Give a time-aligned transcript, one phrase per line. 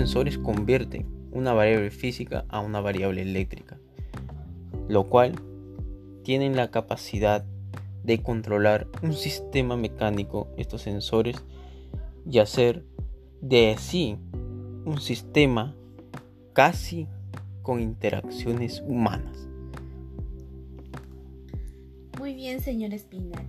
[0.00, 3.78] sensores convierten una variable física a una variable eléctrica,
[4.88, 5.34] lo cual
[6.22, 7.44] tienen la capacidad
[8.02, 11.44] de controlar un sistema mecánico, estos sensores,
[12.24, 12.82] y hacer
[13.42, 14.16] de sí
[14.86, 15.76] un sistema
[16.54, 17.06] casi
[17.60, 19.48] con interacciones humanas.
[22.18, 23.46] Muy bien, señor Espinal.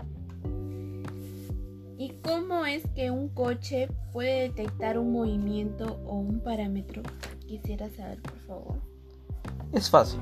[2.02, 7.04] ¿Y cómo es que un coche puede detectar un movimiento o un parámetro?
[7.46, 8.76] Quisiera saber, por favor.
[9.72, 10.20] Es fácil.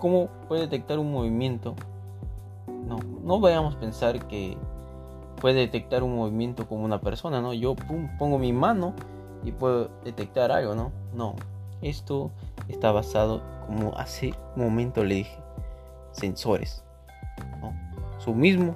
[0.00, 1.76] ¿Cómo puede detectar un movimiento?
[2.88, 4.56] No, no vayamos a pensar que
[5.40, 7.52] puede detectar un movimiento como una persona, ¿no?
[7.52, 7.76] Yo
[8.18, 8.94] pongo mi mano
[9.44, 10.90] y puedo detectar algo, ¿no?
[11.14, 11.36] No,
[11.82, 12.32] esto
[12.66, 15.38] está basado, como hace un momento le dije,
[16.10, 16.82] sensores.
[18.18, 18.74] Su mismo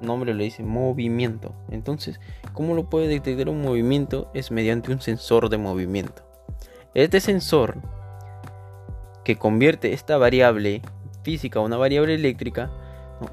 [0.00, 1.54] nombre le dice movimiento.
[1.70, 2.20] Entonces,
[2.52, 4.30] ¿cómo lo puede detectar un movimiento?
[4.34, 6.22] Es mediante un sensor de movimiento.
[6.94, 7.76] Este sensor
[9.24, 10.82] que convierte esta variable
[11.22, 12.70] física a una variable eléctrica,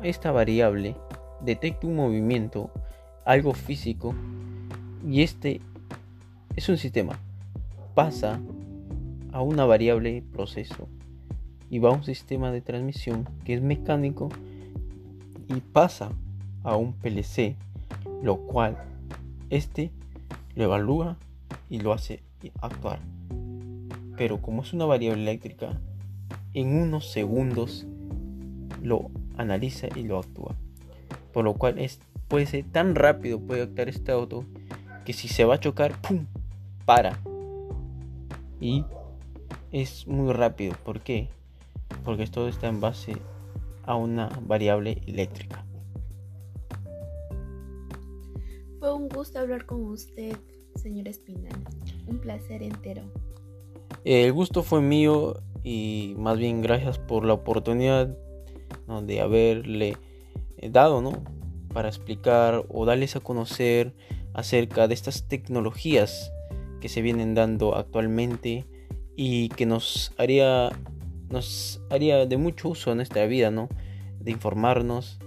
[0.03, 0.95] esta variable
[1.41, 2.69] detecta un movimiento,
[3.25, 4.13] algo físico,
[5.07, 5.61] y este
[6.55, 7.17] es un sistema.
[7.95, 8.39] Pasa
[9.31, 10.87] a una variable proceso
[11.69, 14.29] y va a un sistema de transmisión que es mecánico
[15.47, 16.11] y pasa
[16.63, 17.55] a un PLC,
[18.21, 18.77] lo cual
[19.49, 19.91] este
[20.55, 21.17] lo evalúa
[21.69, 22.21] y lo hace
[22.61, 22.99] actuar.
[24.17, 25.79] Pero como es una variable eléctrica,
[26.53, 27.85] en unos segundos
[28.81, 30.55] lo analiza y lo actúa.
[31.33, 34.43] Por lo cual es, puede ser tan rápido, puede actuar este auto,
[35.05, 36.25] que si se va a chocar, ¡pum!
[36.85, 37.19] Para.
[38.59, 38.85] Y
[39.71, 40.73] es muy rápido.
[40.83, 41.29] ¿Por qué?
[42.03, 43.17] Porque todo está en base
[43.85, 45.63] a una variable eléctrica.
[48.79, 50.37] Fue un gusto hablar con usted,
[50.75, 51.57] señor Espinal.
[52.05, 53.01] Un placer entero.
[54.03, 58.15] El gusto fue mío y más bien gracias por la oportunidad
[59.03, 59.97] de haberle
[60.69, 61.23] dado, ¿no?
[61.73, 63.95] Para explicar o darles a conocer
[64.33, 66.31] acerca de estas tecnologías
[66.79, 68.65] que se vienen dando actualmente
[69.15, 70.69] y que nos haría
[71.29, 73.69] nos haría de mucho uso en nuestra vida, ¿no?
[74.19, 75.17] De informarnos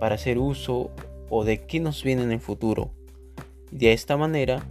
[0.00, 0.90] para hacer uso
[1.36, 2.92] o de qué nos viene en el futuro.
[3.72, 4.64] De esta manera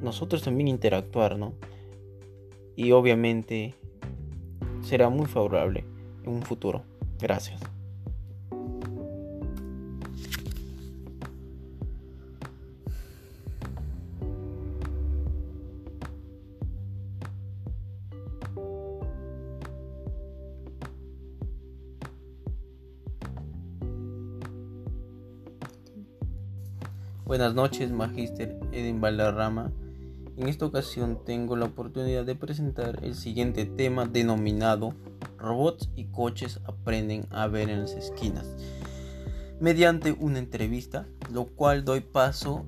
[0.00, 1.54] nosotros también interactuar, ¿no?
[2.76, 3.74] Y obviamente
[4.80, 5.84] será muy favorable
[6.22, 6.84] en un futuro.
[7.18, 7.60] Gracias.
[27.28, 29.70] Buenas noches, Magíster Eden Valderrama.
[30.38, 34.94] En esta ocasión tengo la oportunidad de presentar el siguiente tema denominado
[35.36, 38.46] Robots y coches aprenden a ver en las esquinas.
[39.60, 42.64] Mediante una entrevista, lo cual doy paso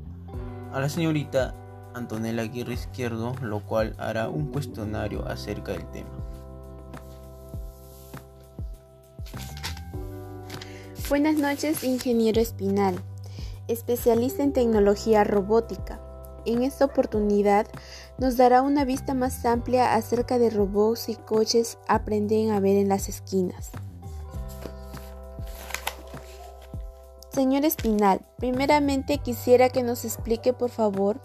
[0.75, 1.55] a la señorita
[1.95, 6.11] Antonella Aguirre Izquierdo, lo cual hará un cuestionario acerca del tema.
[11.09, 13.03] Buenas noches, ingeniero Espinal
[13.73, 16.01] especialista en tecnología robótica.
[16.47, 17.67] En esta oportunidad
[18.19, 22.89] nos dará una vista más amplia acerca de robots y coches aprenden a ver en
[22.89, 23.71] las esquinas.
[27.31, 31.21] Señor Espinal, primeramente quisiera que nos explique por favor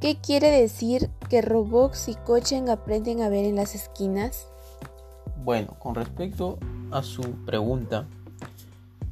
[0.00, 4.46] qué quiere decir que robots y coches aprenden a ver en las esquinas.
[5.42, 6.58] Bueno, con respecto
[6.90, 8.06] a su pregunta,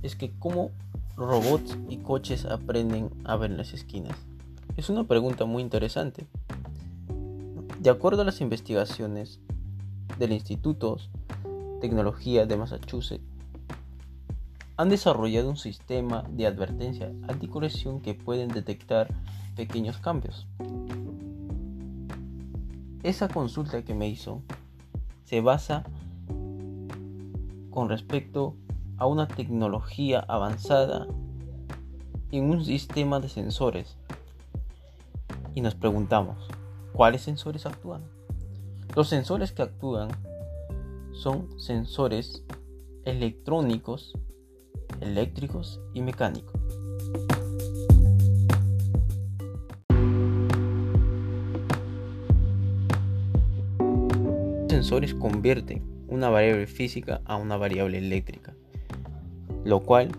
[0.03, 0.71] es que cómo
[1.17, 4.17] robots y coches aprenden a ver las esquinas?
[4.77, 6.27] Es una pregunta muy interesante.
[7.81, 9.41] De acuerdo a las investigaciones
[10.19, 13.25] del Instituto de Tecnología de Massachusetts,
[14.77, 19.09] han desarrollado un sistema de advertencia anticolisión que pueden detectar
[19.55, 20.47] pequeños cambios.
[23.03, 24.43] Esa consulta que me hizo
[25.25, 25.85] se basa
[27.71, 28.57] con respecto
[28.99, 31.07] a una tecnología avanzada
[32.31, 33.97] en un sistema de sensores.
[35.55, 36.37] Y nos preguntamos,
[36.93, 38.03] ¿cuáles sensores actúan?
[38.95, 40.09] Los sensores que actúan
[41.13, 42.45] son sensores
[43.05, 44.13] electrónicos,
[45.01, 46.61] eléctricos y mecánicos.
[54.61, 58.55] Los sensores convierten una variable física a una variable eléctrica
[59.67, 60.13] lo cual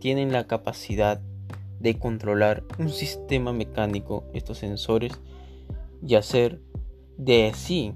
[0.00, 1.20] tienen la capacidad
[1.78, 5.12] de controlar un sistema mecánico, estos sensores,
[6.02, 6.60] y hacer
[7.16, 7.94] de sí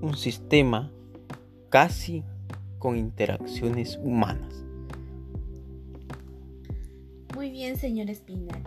[0.00, 0.92] un sistema
[1.70, 2.22] casi
[2.78, 4.64] con interacciones humanas.
[7.34, 8.62] Muy bien, señor Espinal.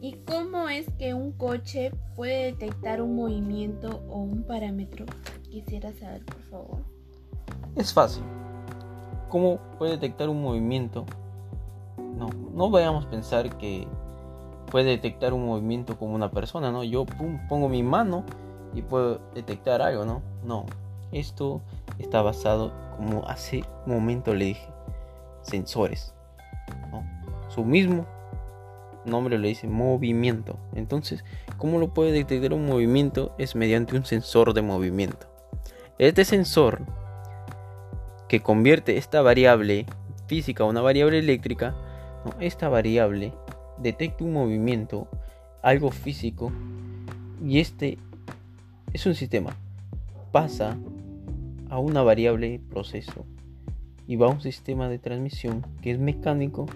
[0.00, 5.04] ¿Y cómo es que un coche puede detectar un movimiento o un parámetro?
[5.50, 6.78] Quisiera saber, por favor.
[7.76, 8.22] Es fácil.
[9.34, 11.06] ¿Cómo puede detectar un movimiento?
[12.16, 13.88] No, no vayamos a pensar que
[14.70, 16.84] puede detectar un movimiento como una persona, ¿no?
[16.84, 17.04] Yo
[17.48, 18.22] pongo mi mano
[18.76, 20.22] y puedo detectar algo, ¿no?
[20.44, 20.66] No,
[21.10, 21.62] esto
[21.98, 24.68] está basado, como hace un momento le dije,
[25.42, 26.14] sensores.
[27.48, 28.06] Su mismo
[29.04, 30.58] nombre le dice movimiento.
[30.76, 31.24] Entonces,
[31.58, 33.34] ¿cómo lo puede detectar un movimiento?
[33.38, 35.26] Es mediante un sensor de movimiento.
[35.98, 36.82] Este sensor
[38.34, 39.86] que convierte esta variable
[40.26, 41.72] física a una variable eléctrica,
[42.40, 43.32] esta variable
[43.78, 45.06] detecta un movimiento,
[45.62, 46.50] algo físico,
[47.40, 47.96] y este
[48.92, 49.54] es un sistema.
[50.32, 50.76] Pasa
[51.70, 53.24] a una variable proceso
[54.08, 56.66] y va a un sistema de transmisión que es mecánico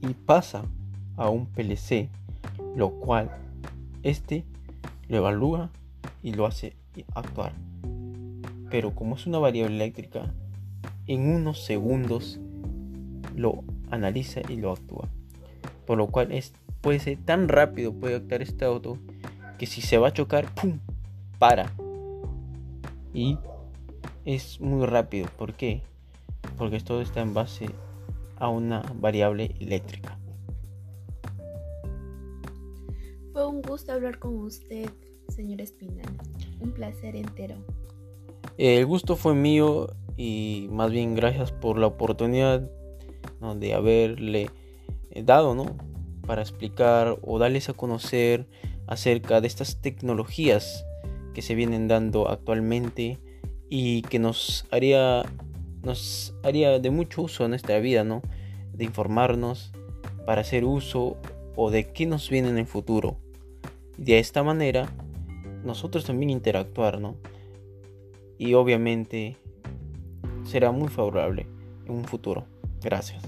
[0.00, 0.64] y pasa
[1.16, 2.08] a un PLC,
[2.74, 3.30] lo cual
[4.02, 4.44] este
[5.06, 5.70] lo evalúa
[6.24, 6.74] y lo hace
[7.14, 7.52] actuar.
[8.68, 10.32] Pero como es una variable eléctrica,
[11.10, 12.38] en unos segundos
[13.34, 15.08] lo analiza y lo actúa.
[15.84, 16.52] Por lo cual es,
[16.82, 18.96] puede ser tan rápido, puede actuar este auto,
[19.58, 20.78] que si se va a chocar, ¡pum!
[21.40, 21.72] para.
[23.12, 23.36] Y
[24.24, 25.26] es muy rápido.
[25.36, 25.82] ¿Por qué?
[26.56, 27.66] Porque todo está en base
[28.36, 30.16] a una variable eléctrica.
[33.32, 34.88] Fue un gusto hablar con usted,
[35.28, 36.06] señor Espinal.
[36.60, 37.56] Un placer entero.
[38.58, 39.88] El gusto fue mío
[40.20, 42.70] y más bien gracias por la oportunidad
[43.56, 44.50] de haberle
[45.24, 45.78] dado, ¿no?
[46.26, 48.46] Para explicar o darles a conocer
[48.86, 50.84] acerca de estas tecnologías
[51.32, 53.18] que se vienen dando actualmente
[53.70, 55.22] y que nos haría
[55.82, 58.20] nos haría de mucho uso en nuestra vida, ¿no?
[58.74, 59.72] De informarnos
[60.26, 61.16] para hacer uso
[61.56, 63.16] o de qué nos viene en el futuro.
[63.96, 64.92] de esta manera
[65.64, 67.16] nosotros también interactuar, ¿no?
[68.36, 69.39] Y obviamente
[70.44, 71.46] será muy favorable
[71.86, 72.44] en un futuro.
[72.82, 73.22] Gracias.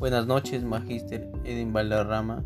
[0.00, 2.42] Buenas noches, Magíster Eden Valderrama.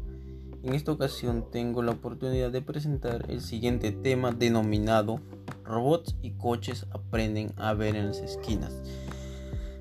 [0.64, 5.20] En esta ocasión tengo la oportunidad de presentar el siguiente tema denominado
[5.62, 8.72] Robots y coches aprenden a ver en las esquinas.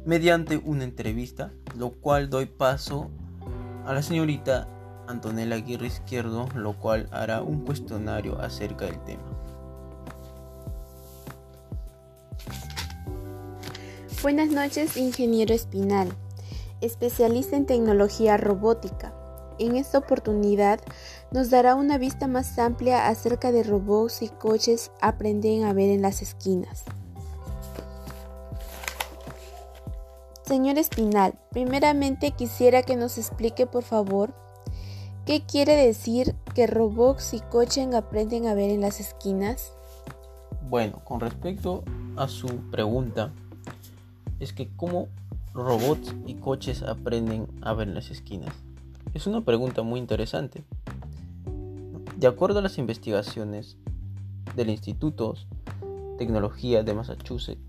[0.05, 3.09] Mediante una entrevista, lo cual doy paso
[3.85, 4.67] a la señorita
[5.07, 9.23] Antonella Aguirre Izquierdo, lo cual hará un cuestionario acerca del tema.
[14.21, 16.13] Buenas noches, ingeniero Espinal
[16.81, 19.22] especialista en tecnología robótica.
[19.59, 20.79] En esta oportunidad
[21.31, 26.01] nos dará una vista más amplia acerca de robots y coches aprenden a ver en
[26.01, 26.83] las esquinas.
[30.45, 34.33] Señor Espinal, primeramente quisiera que nos explique por favor
[35.25, 39.73] qué quiere decir que robots y coches aprenden a ver en las esquinas.
[40.69, 41.83] Bueno, con respecto
[42.17, 43.31] a su pregunta,
[44.39, 45.07] es que cómo
[45.53, 48.53] robots y coches aprenden a ver las esquinas?
[49.13, 50.63] Es una pregunta muy interesante.
[52.17, 53.77] De acuerdo a las investigaciones
[54.55, 57.61] del Instituto de Tecnología de Massachusetts,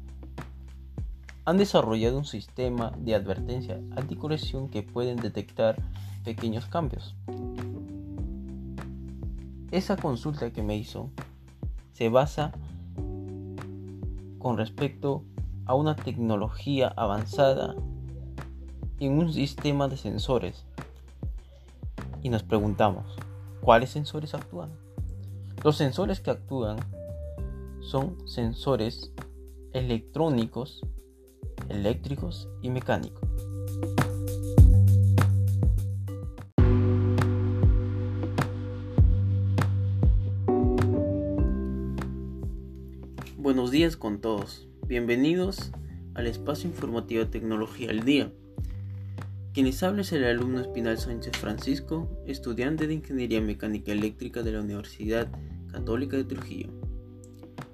[1.44, 5.76] han desarrollado un sistema de advertencia anticorrección que pueden detectar
[6.24, 7.14] pequeños cambios.
[9.70, 11.10] Esa consulta que me hizo
[11.92, 12.52] se basa
[14.38, 15.24] con respecto
[15.66, 17.74] a una tecnología avanzada
[18.98, 20.64] en un sistema de sensores.
[22.24, 23.04] Y nos preguntamos,
[23.60, 24.70] ¿cuáles sensores actúan?
[25.62, 26.78] Los sensores que actúan
[27.82, 29.12] son sensores
[29.74, 30.80] electrónicos,
[31.68, 33.28] eléctricos y mecánicos.
[43.36, 44.66] Buenos días con todos.
[44.86, 45.72] Bienvenidos
[46.14, 48.32] al espacio informativo Tecnología al Día.
[49.54, 54.50] Quien les habla es el alumno Espinal Sánchez Francisco, estudiante de Ingeniería Mecánica Eléctrica de
[54.50, 55.28] la Universidad
[55.70, 56.70] Católica de Trujillo.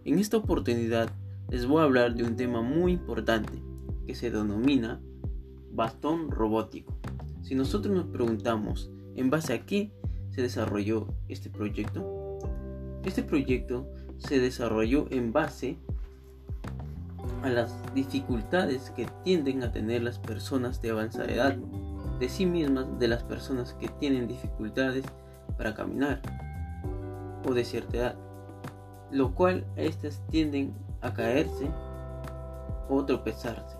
[0.04, 1.08] En esta oportunidad
[1.48, 3.62] les voy a hablar de un tema muy importante
[4.06, 5.00] que se denomina
[5.72, 6.94] bastón robótico.
[7.40, 9.90] Si nosotros nos preguntamos en base a qué
[10.28, 12.40] se desarrolló este proyecto,
[13.06, 15.78] este proyecto se desarrolló en base
[17.42, 21.56] a las dificultades que tienden a tener las personas de avanzada edad,
[22.18, 25.04] de sí mismas, de las personas que tienen dificultades
[25.56, 26.20] para caminar
[27.48, 28.14] o de cierta edad,
[29.10, 31.70] lo cual estas tienden a caerse
[32.88, 33.76] o tropezarse.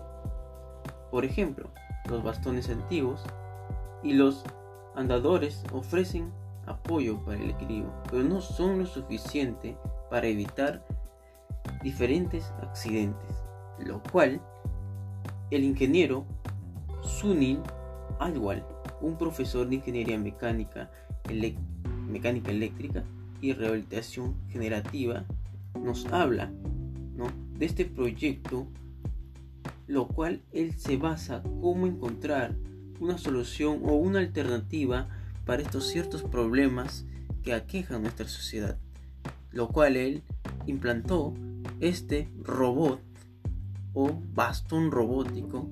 [1.11, 1.69] Por ejemplo,
[2.09, 3.21] los bastones antiguos
[4.03, 4.43] y los
[4.95, 6.31] andadores ofrecen
[6.65, 9.77] apoyo para el equilibrio, pero no son lo suficiente
[10.09, 10.83] para evitar
[11.83, 13.35] diferentes accidentes,
[13.79, 14.41] lo cual
[15.49, 16.25] el ingeniero
[17.01, 17.59] Sunil
[18.19, 18.65] Alwal,
[19.01, 20.91] un profesor de ingeniería mecánica,
[22.07, 23.03] mecánica eléctrica
[23.41, 25.25] y rehabilitación generativa,
[25.79, 26.51] nos habla
[27.61, 28.65] de este proyecto,
[29.85, 32.55] lo cual él se basa cómo encontrar
[32.99, 35.09] una solución o una alternativa
[35.45, 37.05] para estos ciertos problemas
[37.43, 38.79] que aquejan nuestra sociedad,
[39.51, 40.23] lo cual él
[40.65, 41.35] implantó
[41.79, 43.01] este robot
[43.93, 45.69] o bastón robótico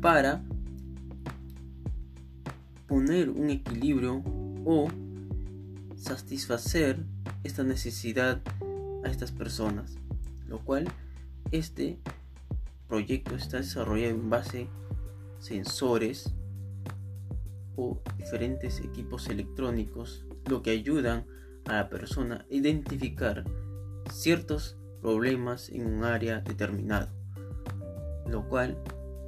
[0.00, 0.42] para
[2.86, 4.22] poner un equilibrio
[4.64, 4.88] o
[5.96, 7.04] satisfacer
[7.44, 8.40] esta necesidad
[9.04, 9.96] a estas personas,
[10.46, 10.88] lo cual
[11.50, 11.98] este
[12.88, 16.34] proyecto está desarrollado en base a sensores
[17.76, 21.24] o diferentes equipos electrónicos, lo que ayudan
[21.64, 23.44] a la persona a identificar
[24.10, 27.10] ciertos problemas en un área determinado,
[28.26, 28.78] lo cual,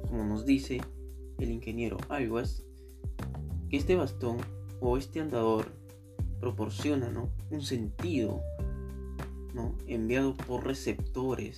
[0.07, 0.81] como nos dice
[1.37, 2.63] el ingeniero Alguas,
[3.69, 4.37] que este bastón
[4.79, 5.67] o este andador
[6.39, 7.11] proporciona
[7.51, 8.41] un sentido
[9.53, 9.75] ¿no?
[9.85, 11.57] enviado por receptores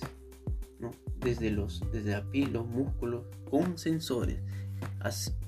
[0.78, 0.90] ¿no?
[1.20, 4.40] desde, los, desde la piel, los músculos, con sensores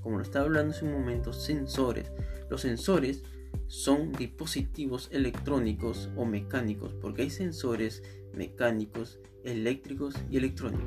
[0.03, 2.11] como lo estaba hablando hace un momento, sensores.
[2.49, 3.23] Los sensores
[3.67, 8.03] son dispositivos electrónicos o mecánicos, porque hay sensores
[8.35, 10.87] mecánicos, eléctricos y electrónicos.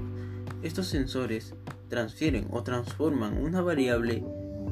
[0.62, 1.56] Estos sensores
[1.90, 4.24] transfieren o transforman una variable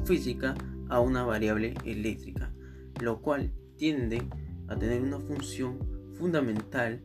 [0.04, 0.54] física
[0.88, 2.52] a una variable eléctrica,
[3.00, 4.22] lo cual tiende
[4.68, 5.78] a tener una función
[6.18, 7.02] fundamental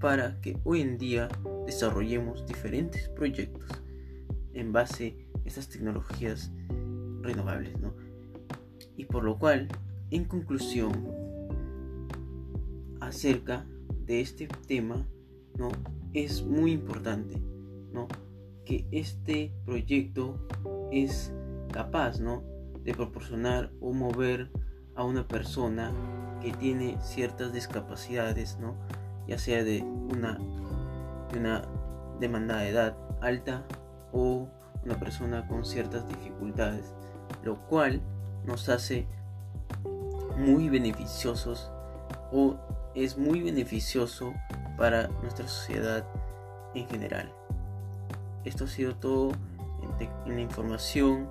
[0.00, 1.28] para que hoy en día
[1.66, 3.82] desarrollemos diferentes proyectos
[4.52, 6.52] en base estas tecnologías
[7.20, 7.94] renovables, ¿no?
[8.96, 9.68] Y por lo cual,
[10.10, 10.92] en conclusión,
[13.00, 13.66] acerca
[14.06, 15.06] de este tema,
[15.58, 15.68] ¿no?
[16.12, 17.40] Es muy importante,
[17.92, 18.08] ¿no?
[18.64, 20.38] Que este proyecto
[20.92, 21.32] es
[21.72, 22.42] capaz, ¿no?
[22.84, 24.50] De proporcionar o mover
[24.94, 25.92] a una persona
[26.40, 28.76] que tiene ciertas discapacidades, ¿no?
[29.26, 30.38] Ya sea de una,
[31.32, 31.68] de una
[32.20, 33.66] de edad alta
[34.12, 34.48] o
[34.84, 36.94] una persona con ciertas dificultades,
[37.42, 38.00] lo cual
[38.46, 39.06] nos hace
[40.38, 41.70] muy beneficiosos
[42.32, 42.56] o
[42.96, 44.32] es muy beneficioso
[44.78, 46.04] para nuestra sociedad
[46.74, 47.30] en general.
[48.44, 49.32] Esto ha sido todo
[50.26, 51.28] en, la información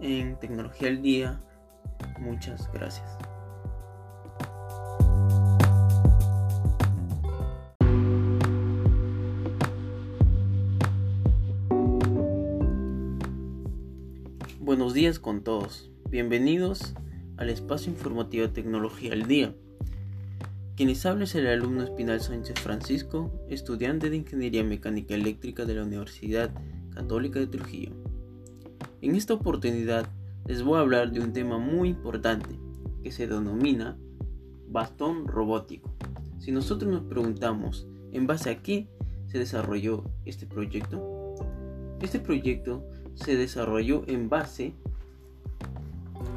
[0.00, 1.40] en Tecnología al Día.
[2.20, 3.10] Muchas gracias.
[14.60, 15.90] Buenos días con todos.
[16.10, 16.94] Bienvenidos
[17.38, 19.52] al espacio informativo Tecnología al Día.
[20.76, 25.84] Quienes habla es el alumno Espinal Sánchez Francisco, estudiante de Ingeniería Mecánica Eléctrica de la
[25.84, 26.50] Universidad
[26.90, 27.92] Católica de Trujillo.
[29.00, 30.06] En esta oportunidad
[30.44, 32.60] les voy a hablar de un tema muy importante
[33.02, 33.96] que se denomina
[34.68, 35.94] bastón robótico.
[36.40, 38.86] Si nosotros nos preguntamos en base a qué
[39.28, 41.36] se desarrolló este proyecto,
[42.02, 44.74] este proyecto se desarrolló en base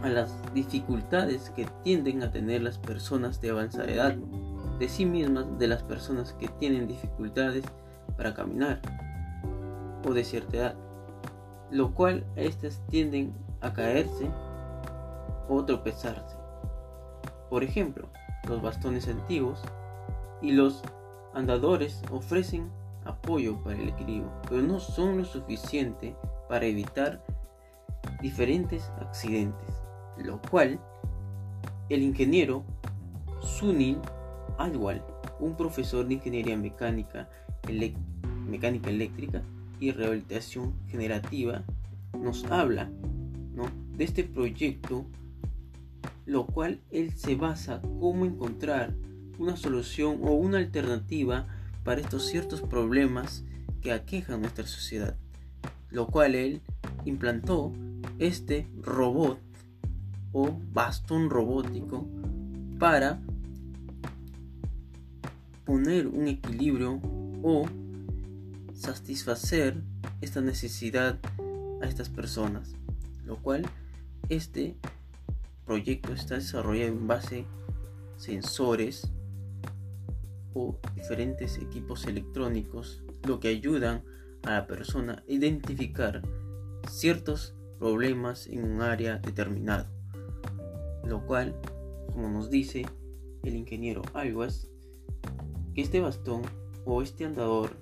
[0.04, 4.16] a las dificultades que tienden a tener las personas de avanzada edad,
[4.80, 7.66] de sí mismas, de las personas que tienen dificultades
[8.16, 8.82] para caminar
[10.08, 10.76] o de cierta edad,
[11.72, 14.30] lo cual estas tienden a caerse
[15.50, 16.38] o tropezarse.
[17.50, 18.08] Por ejemplo,
[18.48, 19.62] los bastones antiguos
[20.42, 20.82] y los
[21.34, 22.70] andadores ofrecen
[23.06, 26.16] apoyo para el equilibrio, pero no son lo suficiente
[26.48, 27.24] para evitar
[28.22, 29.84] diferentes accidentes,
[30.24, 30.80] lo cual
[31.90, 32.64] el ingeniero
[33.42, 33.98] Sunil
[34.58, 35.04] Alwal,
[35.40, 37.30] un profesor de ingeniería mecánica,
[38.48, 39.42] mecánica eléctrica
[39.80, 41.64] y rehabilitación generativa,
[42.18, 42.90] nos habla
[43.98, 45.06] de este proyecto,
[46.26, 48.96] lo cual él se basa cómo encontrar
[49.38, 51.48] una solución o una alternativa
[51.84, 53.44] para estos ciertos problemas
[53.82, 55.18] que aquejan nuestra sociedad
[55.92, 56.62] lo cual él
[57.06, 57.74] implantó
[58.20, 59.40] este robot
[60.32, 62.08] o bastón robótico
[62.80, 63.20] para
[65.66, 67.00] poner un equilibrio
[67.44, 67.66] o
[68.74, 69.82] satisfacer
[70.22, 71.20] esta necesidad
[71.82, 72.76] a estas personas,
[73.26, 73.68] lo cual
[74.30, 74.78] este
[75.66, 79.12] proyecto está desarrollado en base a sensores
[80.54, 84.04] o diferentes equipos electrónicos, lo que ayudan
[84.44, 86.22] a la persona a identificar
[86.90, 89.88] ciertos problemas en un área determinado,
[91.04, 91.56] lo cual,
[92.14, 92.86] como nos dice
[93.44, 94.70] el ingeniero Alguas,
[95.74, 96.42] que este bastón
[96.86, 97.78] o este andador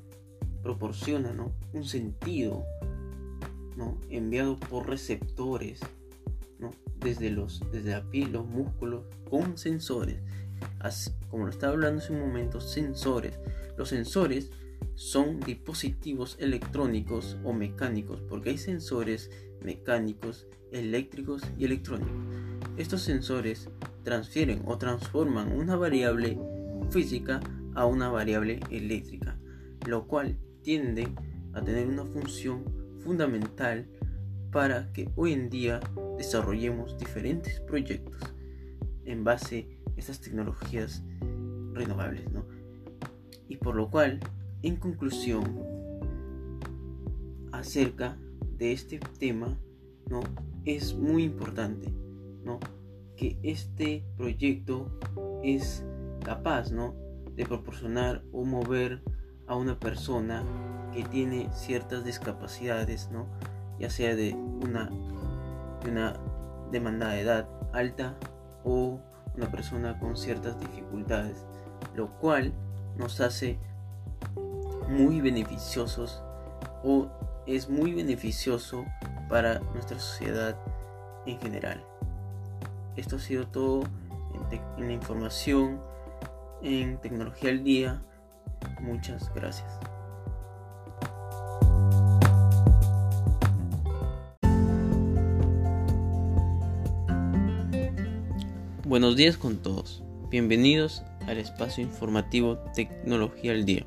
[0.61, 1.33] proporciona
[1.73, 2.65] un sentido
[3.75, 3.99] ¿no?
[4.09, 5.79] enviado por receptores
[6.59, 6.71] ¿no?
[6.99, 10.19] desde, los, desde la piel, los músculos, con sensores.
[11.29, 13.39] como lo estaba hablando hace un momento, sensores.
[13.77, 14.51] Los sensores
[14.95, 19.29] son dispositivos electrónicos o mecánicos, porque hay sensores
[19.61, 22.15] mecánicos, eléctricos y electrónicos.
[22.77, 23.69] Estos sensores
[24.03, 26.39] transfieren o transforman una variable
[26.91, 27.39] física
[27.73, 29.39] a una variable eléctrica,
[29.87, 31.07] lo cual tiende
[31.53, 32.63] a tener una función
[32.99, 33.87] fundamental
[34.51, 35.79] para que hoy en día
[36.17, 38.21] desarrollemos diferentes proyectos
[39.05, 41.03] en base a estas tecnologías
[41.73, 42.25] renovables.
[43.49, 44.19] Y por lo cual,
[44.61, 45.63] en conclusión,
[47.51, 48.19] acerca
[48.59, 49.57] de este tema,
[50.09, 50.21] ¿no?
[50.63, 51.91] es muy importante
[53.15, 54.89] que este proyecto
[55.43, 55.83] es
[56.23, 56.95] capaz ¿no?
[57.35, 59.01] de proporcionar o mover
[59.47, 60.43] a una persona
[60.93, 63.27] que tiene ciertas discapacidades, ¿no?
[63.79, 64.89] ya sea de una,
[65.83, 66.19] de una
[66.69, 68.17] de edad alta
[68.63, 68.99] o
[69.35, 71.45] una persona con ciertas dificultades,
[71.95, 72.53] lo cual
[72.97, 73.59] nos hace
[74.89, 76.23] muy beneficiosos
[76.83, 77.07] o
[77.45, 78.83] es muy beneficioso
[79.29, 80.57] para nuestra sociedad
[81.25, 81.86] en general.
[82.97, 83.83] Esto ha sido todo
[84.79, 85.79] en, la información
[86.63, 88.01] en Tecnología al Día.
[88.81, 89.71] Muchas gracias.
[98.83, 100.03] Buenos días con todos.
[100.31, 103.85] Bienvenidos al espacio informativo Tecnología al Día.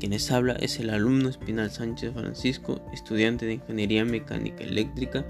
[0.00, 5.24] Quienes habla es el alumno Espinal Sánchez Francisco, estudiante de Ingeniería Mecánica Eléctrica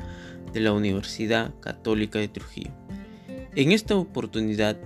[0.55, 2.71] de la Universidad Católica de Trujillo.
[3.55, 4.79] En esta oportunidad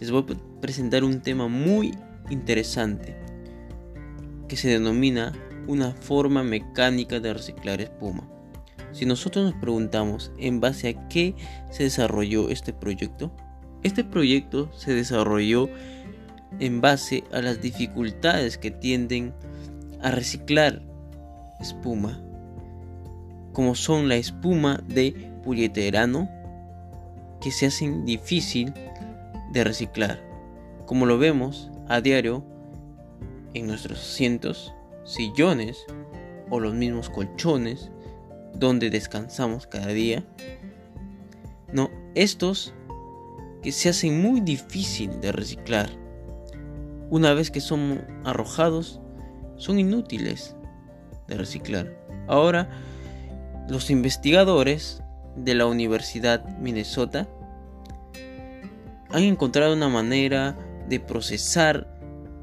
[0.00, 1.94] les voy a presentar un tema muy
[2.28, 3.16] interesante
[4.48, 5.32] que se denomina
[5.66, 8.28] una forma mecánica de reciclar espuma.
[8.92, 11.34] Si nosotros nos preguntamos en base a qué
[11.70, 13.34] se desarrolló este proyecto,
[13.82, 15.68] este proyecto se desarrolló
[16.58, 19.34] en base a las dificultades que tienden
[20.02, 20.82] a reciclar
[21.60, 22.22] espuma,
[23.56, 26.28] como son la espuma de polieterano,
[27.40, 28.74] que se hacen difícil
[29.50, 30.20] de reciclar,
[30.84, 32.44] como lo vemos a diario
[33.54, 35.86] en nuestros asientos, sillones
[36.50, 37.90] o los mismos colchones
[38.52, 40.22] donde descansamos cada día.
[41.72, 42.74] No, estos
[43.62, 45.88] que se hacen muy difícil de reciclar
[47.08, 49.00] una vez que son arrojados,
[49.56, 50.54] son inútiles
[51.26, 51.96] de reciclar.
[52.28, 52.68] Ahora,
[53.68, 55.02] los investigadores
[55.36, 57.28] de la Universidad Minnesota
[59.10, 60.56] han encontrado una manera
[60.88, 61.86] de procesar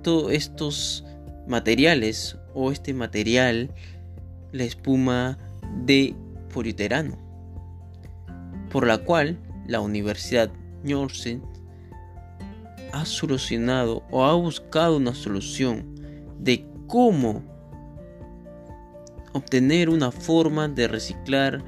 [0.01, 1.05] todos estos
[1.47, 3.71] materiales o este material,
[4.51, 5.38] la espuma
[5.86, 6.15] de
[6.53, 7.17] politerano,
[8.69, 10.51] por la cual la Universidad
[10.83, 11.43] Northern
[12.91, 15.95] ha solucionado o ha buscado una solución
[16.38, 17.52] de cómo
[19.33, 21.63] obtener una forma de reciclar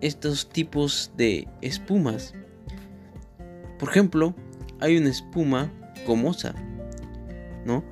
[0.00, 2.34] estos tipos de espumas.
[3.78, 4.34] Por ejemplo,
[4.80, 5.72] hay una espuma
[6.06, 6.54] gomosa,
[7.64, 7.84] ¿no?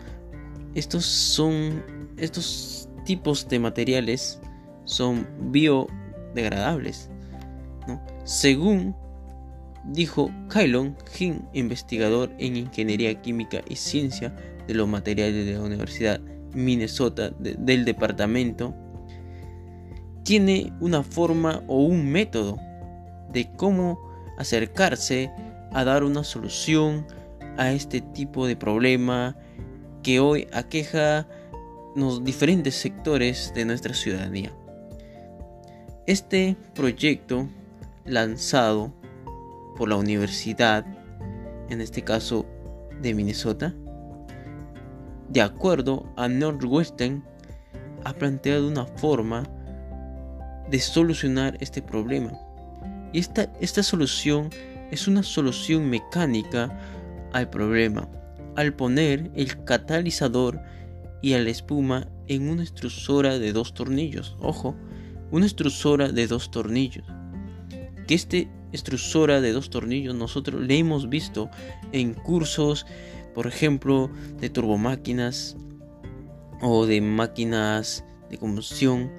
[0.75, 1.83] Estos son
[2.17, 4.41] estos tipos de materiales
[4.85, 7.11] son biodegradables,
[7.87, 8.01] ¿no?
[8.25, 8.95] Según
[9.85, 14.35] dijo Kylon Jin, investigador en Ingeniería Química y Ciencia
[14.67, 16.21] de los Materiales de la Universidad
[16.55, 18.75] Minnesota del departamento,
[20.31, 22.57] tiene una forma o un método
[23.33, 23.99] de cómo
[24.39, 25.29] acercarse
[25.73, 27.05] a dar una solución
[27.57, 29.37] a este tipo de problema
[30.05, 31.27] que hoy aqueja
[31.97, 34.53] los diferentes sectores de nuestra ciudadanía.
[36.07, 37.49] Este proyecto
[38.05, 38.93] lanzado
[39.77, 40.87] por la universidad,
[41.71, 42.47] en este caso
[43.03, 43.75] de Minnesota,
[45.29, 47.25] de acuerdo a Northwestern,
[48.05, 49.43] ha planteado una forma
[50.71, 52.33] de solucionar este problema.
[53.13, 54.51] Y esta, esta solución
[54.91, 56.79] es una solución mecánica
[57.33, 58.09] al problema,
[58.57, 60.61] al poner el catalizador
[61.23, 64.37] y a la espuma en una extrusora de dos tornillos.
[64.41, 64.77] Ojo,
[65.31, 67.05] una extrusora de dos tornillos.
[68.07, 71.51] Que este extrusora de dos tornillos nosotros le hemos visto
[71.93, 72.87] en cursos,
[73.35, 75.57] por ejemplo, de turbomáquinas
[76.61, 79.11] o de máquinas de combustión.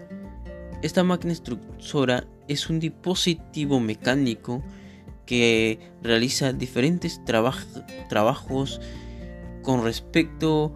[0.81, 4.63] Esta máquina extrusora es un dispositivo mecánico
[5.25, 7.21] que realiza diferentes
[8.09, 8.81] trabajos
[9.61, 10.73] con respecto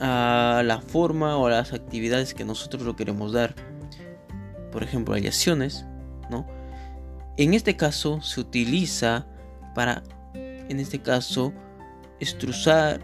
[0.00, 3.54] a la forma o a las actividades que nosotros lo queremos dar.
[4.72, 5.86] Por ejemplo, aleaciones,
[6.30, 6.46] ¿no?
[7.36, 9.26] En este caso se utiliza
[9.74, 10.02] para,
[10.34, 11.52] en este caso,
[12.18, 13.00] extrusar,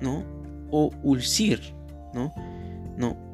[0.00, 0.24] ¿no?
[0.70, 1.74] O ulcir,
[2.14, 2.34] ¿no?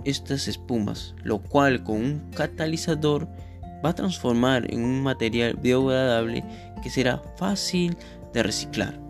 [0.05, 3.29] Estas espumas, lo cual con un catalizador
[3.85, 6.45] va a transformar en un material biodegradable
[6.83, 7.97] que será fácil
[8.33, 9.01] de reciclar.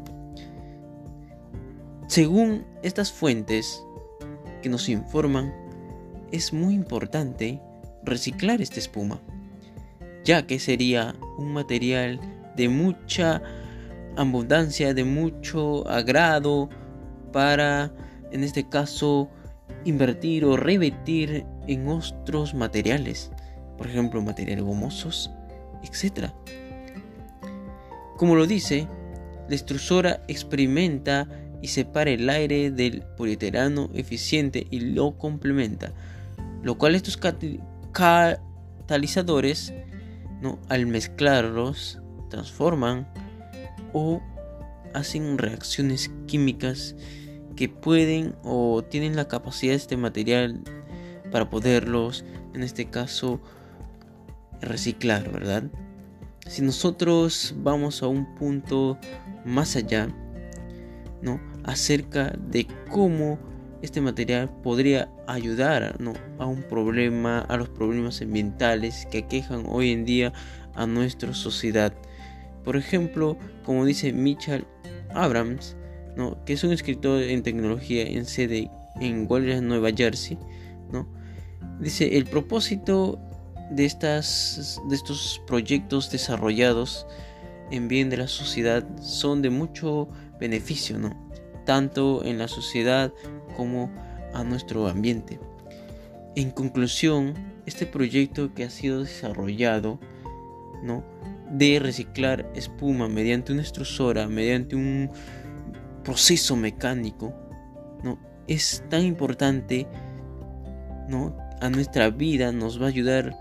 [2.09, 3.83] Según estas fuentes
[4.63, 5.53] que nos informan,
[6.31, 7.61] es muy importante
[8.05, 9.21] reciclar esta espuma,
[10.25, 12.21] ya que sería un material
[12.57, 13.43] de mucha
[14.17, 16.69] abundancia, de mucho agrado
[17.33, 17.93] para,
[18.31, 19.31] en este caso,
[19.85, 23.31] invertir o revertir en otros materiales,
[23.77, 25.31] por ejemplo, materiales gomosos,
[25.83, 26.31] etc.
[28.17, 28.87] Como lo dice,
[29.49, 31.29] la extrusora experimenta
[31.61, 35.93] y separa el aire del polietileno eficiente y lo complementa,
[36.63, 37.19] lo cual estos
[37.93, 39.73] catalizadores,
[40.41, 40.59] ¿no?
[40.69, 43.07] al mezclarlos, transforman
[43.93, 44.21] o
[44.95, 46.97] hacen reacciones químicas
[47.55, 50.61] que pueden o tienen la capacidad de este material
[51.31, 53.41] para poderlos, en este caso,
[54.61, 55.65] reciclar, ¿verdad?
[56.47, 58.99] Si nosotros vamos a un punto
[59.45, 60.09] más allá,
[61.23, 61.41] ¿no?
[61.65, 63.39] acerca de cómo
[63.83, 65.97] este material podría ayudar
[66.39, 70.33] a un problema, a los problemas ambientales que aquejan hoy en día
[70.75, 71.93] a nuestra sociedad.
[72.65, 74.67] Por ejemplo, como dice Mitchell
[75.15, 75.77] Abrams,
[76.17, 76.45] ¿no?
[76.45, 78.71] que es un escritor en tecnología en sede
[79.01, 80.39] en Walter, Nueva Jersey,
[80.91, 81.09] ¿no?
[81.81, 83.19] dice el propósito
[83.71, 87.07] de, estas, de estos proyectos desarrollados
[87.71, 91.11] en bien de la sociedad son de mucho beneficio, ¿no?
[91.65, 93.13] tanto en la sociedad
[93.57, 93.91] como
[94.35, 95.39] a nuestro ambiente.
[96.35, 97.35] En conclusión,
[97.67, 99.99] este proyecto que ha sido desarrollado,
[100.83, 101.05] ¿no?
[101.51, 105.11] de reciclar espuma mediante una extrusora, mediante un
[106.03, 107.33] proceso mecánico,
[108.03, 108.19] ¿no?
[108.47, 109.87] es tan importante,
[111.09, 111.37] ¿no?
[111.61, 113.37] a nuestra vida, nos va a ayudar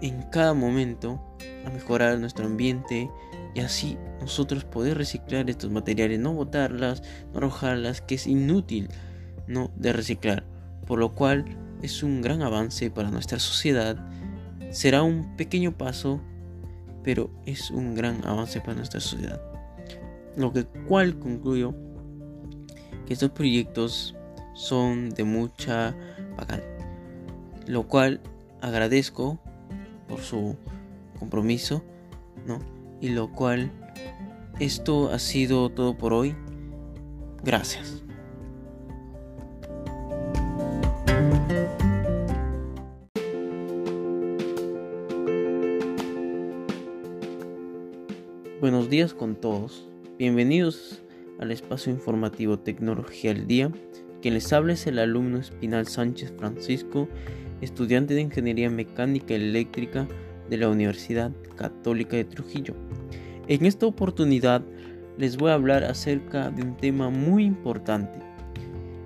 [0.00, 1.22] en cada momento
[1.66, 3.10] a mejorar nuestro ambiente,
[3.54, 7.02] y así nosotros poder reciclar estos materiales, no botarlas,
[7.32, 8.88] no arrojarlas, que es inútil
[9.46, 10.44] no de reciclar,
[10.86, 11.44] por lo cual
[11.82, 13.96] es un gran avance para nuestra sociedad.
[14.70, 16.20] Será un pequeño paso,
[17.02, 19.51] pero es un gran avance para nuestra sociedad.
[20.36, 21.74] Lo que cual concluyo
[23.06, 24.16] que estos proyectos
[24.54, 25.94] son de mucha
[26.36, 26.62] bacán,
[27.66, 28.20] lo cual
[28.60, 29.40] agradezco
[30.08, 30.56] por su
[31.18, 31.82] compromiso,
[32.46, 32.58] ¿no?
[33.02, 33.70] y lo cual
[34.60, 36.36] esto ha sido todo por hoy.
[37.42, 38.02] Gracias.
[48.60, 49.91] Buenos días con todos.
[50.18, 51.02] Bienvenidos
[51.38, 53.72] al espacio informativo Tecnología al Día.
[54.20, 57.08] Quien les habla es el alumno Espinal Sánchez Francisco,
[57.62, 60.06] estudiante de Ingeniería Mecánica Eléctrica
[60.50, 62.74] de la Universidad Católica de Trujillo.
[63.48, 64.62] En esta oportunidad
[65.16, 68.18] les voy a hablar acerca de un tema muy importante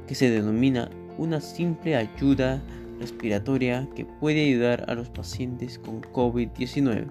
[0.08, 2.60] que se denomina una simple ayuda
[2.98, 7.06] respiratoria que puede ayudar a los pacientes con COVID-19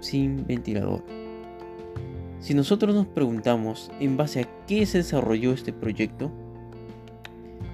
[0.00, 1.23] sin ventilador.
[2.44, 6.30] Si nosotros nos preguntamos en base a qué se desarrolló este proyecto,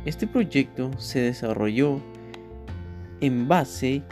[0.04, 2.00] este proyecto se desarrolló
[3.20, 4.04] en base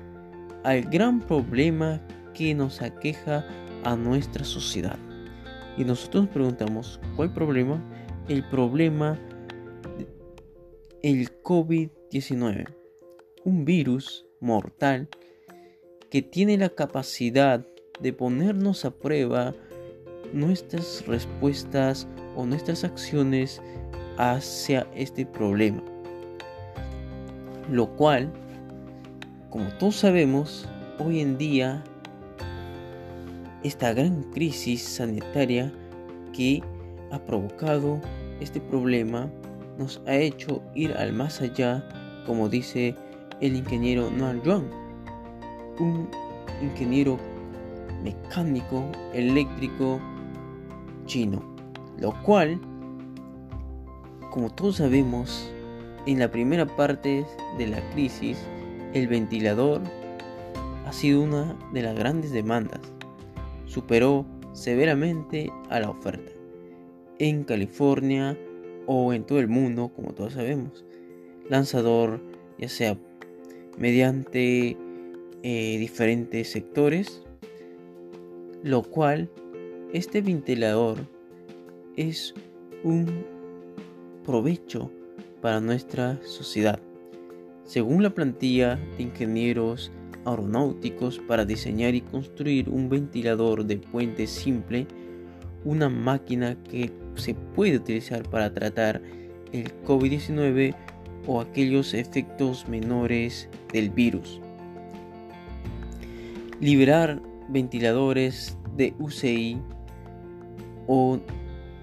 [0.64, 3.46] al gran problema que nos aqueja
[3.84, 4.98] a nuestra sociedad.
[5.76, 7.80] Y nosotros nos preguntamos, ¿cuál problema?
[8.26, 9.16] El problema
[11.04, 12.66] el COVID-19,
[13.44, 15.08] un virus mortal
[16.10, 17.64] que tiene la capacidad
[18.00, 19.54] de ponernos a prueba
[20.32, 23.60] nuestras respuestas o nuestras acciones
[24.16, 25.82] hacia este problema.
[27.70, 28.32] Lo cual
[29.50, 31.82] como todos sabemos, hoy en día
[33.62, 35.72] esta gran crisis sanitaria
[36.34, 36.62] que
[37.10, 37.98] ha provocado
[38.40, 39.30] este problema
[39.78, 41.82] nos ha hecho ir al más allá,
[42.26, 42.94] como dice
[43.40, 44.68] el ingeniero Noah Yuan,
[45.78, 46.10] un
[46.60, 47.18] ingeniero
[48.04, 49.98] mecánico eléctrico
[51.08, 51.42] chino,
[51.98, 52.60] lo cual,
[54.30, 55.50] como todos sabemos,
[56.06, 57.26] en la primera parte
[57.58, 58.38] de la crisis,
[58.94, 59.80] el ventilador
[60.86, 62.80] ha sido una de las grandes demandas.
[63.66, 66.30] Superó severamente a la oferta.
[67.18, 68.38] En California
[68.86, 70.84] o en todo el mundo, como todos sabemos,
[71.48, 72.20] lanzador
[72.58, 72.98] ya sea
[73.76, 74.76] mediante
[75.42, 77.22] eh, diferentes sectores,
[78.62, 79.30] lo cual
[79.92, 80.98] este ventilador
[81.96, 82.34] es
[82.84, 83.24] un
[84.24, 84.90] provecho
[85.40, 86.78] para nuestra sociedad.
[87.64, 89.90] Según la plantilla de ingenieros
[90.26, 94.86] aeronáuticos para diseñar y construir un ventilador de puente simple,
[95.64, 99.00] una máquina que se puede utilizar para tratar
[99.52, 100.74] el COVID-19
[101.26, 104.40] o aquellos efectos menores del virus.
[106.60, 109.58] Liberar ventiladores de UCI
[110.88, 111.20] o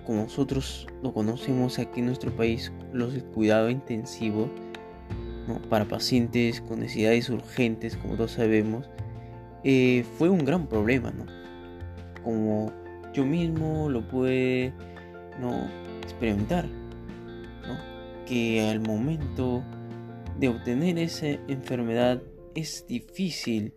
[0.05, 4.49] como nosotros lo conocemos aquí en nuestro país, los de cuidado intensivo,
[5.69, 8.89] para pacientes con necesidades urgentes, como todos sabemos,
[9.63, 11.25] eh, fue un gran problema, ¿no?
[12.23, 12.71] Como
[13.13, 14.73] yo mismo lo pude
[15.39, 15.67] ¿no?
[16.01, 16.67] experimentar,
[18.25, 19.63] que al momento
[20.39, 22.21] de obtener esa enfermedad
[22.55, 23.73] es difícil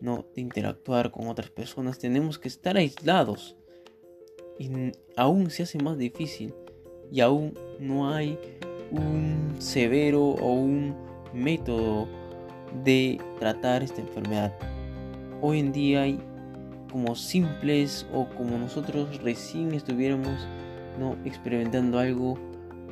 [0.00, 0.26] ¿no?
[0.34, 3.56] de interactuar con otras personas, tenemos que estar aislados
[5.16, 6.54] aún se hace más difícil
[7.10, 8.38] y aún no hay
[8.90, 10.94] un severo o un
[11.32, 12.08] método
[12.84, 14.52] de tratar esta enfermedad.
[15.40, 16.18] Hoy en día hay
[16.90, 20.46] como simples o como nosotros recién estuviéramos
[20.98, 22.38] no experimentando algo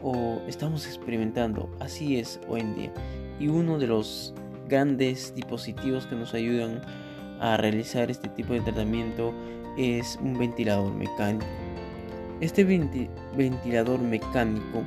[0.03, 1.71] o estamos experimentando.
[1.81, 2.93] Así es hoy en día.
[3.39, 4.35] Y uno de los
[4.69, 6.81] grandes dispositivos que nos ayudan
[7.41, 9.35] a realizar este tipo de tratamiento
[9.77, 11.47] es un ventilador mecánico.
[12.41, 14.83] Este ventilador mecánico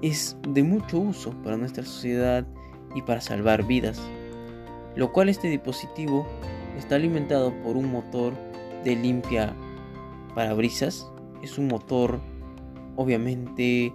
[0.00, 2.46] es de mucho uso para nuestra sociedad
[2.94, 4.00] y para salvar vidas,
[4.94, 6.26] lo cual este dispositivo
[6.78, 8.32] está alimentado por un motor
[8.82, 9.54] de limpia
[10.34, 11.10] parabrisas,
[11.42, 12.20] es un motor
[12.96, 13.92] obviamente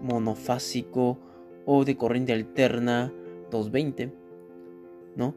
[0.00, 1.18] monofásico
[1.66, 3.12] o de corriente alterna
[3.50, 4.12] 220,
[5.16, 5.34] ¿no?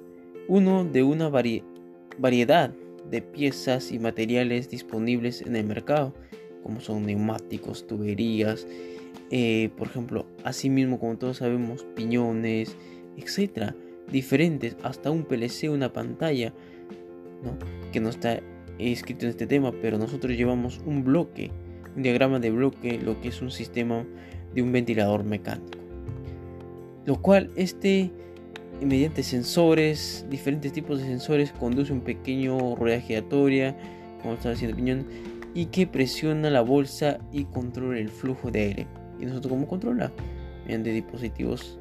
[0.48, 2.74] Uno de una variedad
[3.10, 6.14] de piezas y materiales disponibles en el mercado,
[6.64, 8.68] como son neumáticos, tuberías,
[9.30, 12.76] eh, por ejemplo, asimismo como todos sabemos, piñones,
[13.18, 13.76] etcétera,
[14.12, 16.54] diferentes, hasta un PLC, una pantalla,
[17.44, 17.58] ¿no?
[17.92, 18.42] que no está
[18.80, 21.52] escrito en este tema, pero nosotros llevamos un bloque,
[21.96, 24.06] un diagrama de bloque, lo que es un sistema
[24.54, 25.80] de un ventilador mecánico,
[27.06, 28.12] lo cual este
[28.82, 33.76] mediante sensores, diferentes tipos de sensores, conduce un pequeño rueda giratoria,
[34.22, 35.06] como está haciendo piñón,
[35.54, 38.88] y que presiona la bolsa y controla el flujo de aire.
[39.20, 40.12] ¿Y nosotros cómo controla?
[40.66, 41.80] Mediante dispositivos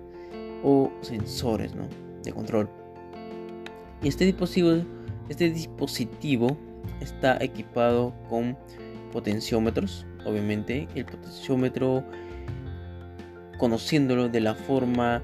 [0.63, 1.87] o sensores ¿no?
[2.23, 2.71] de control.
[4.03, 4.83] Y este dispositivo,
[5.29, 6.57] este dispositivo
[7.01, 8.57] está equipado con
[9.13, 10.07] potenciómetros.
[10.25, 12.05] Obviamente, el potenciómetro,
[13.59, 15.23] conociéndolo de la forma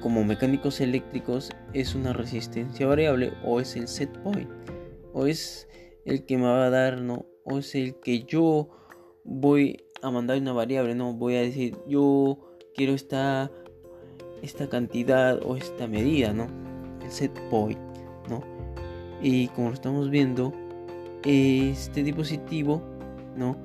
[0.00, 4.48] como mecánicos eléctricos es una resistencia variable o es el set point
[5.12, 5.68] o es
[6.04, 8.68] el que me va a dar no o es el que yo
[9.24, 12.38] voy a mandar una variable no voy a decir yo
[12.74, 13.50] quiero esta
[14.42, 16.46] esta cantidad o esta medida no
[17.02, 17.78] el set point
[18.28, 18.42] no
[19.22, 20.52] y como lo estamos viendo
[21.24, 22.82] este dispositivo
[23.36, 23.56] no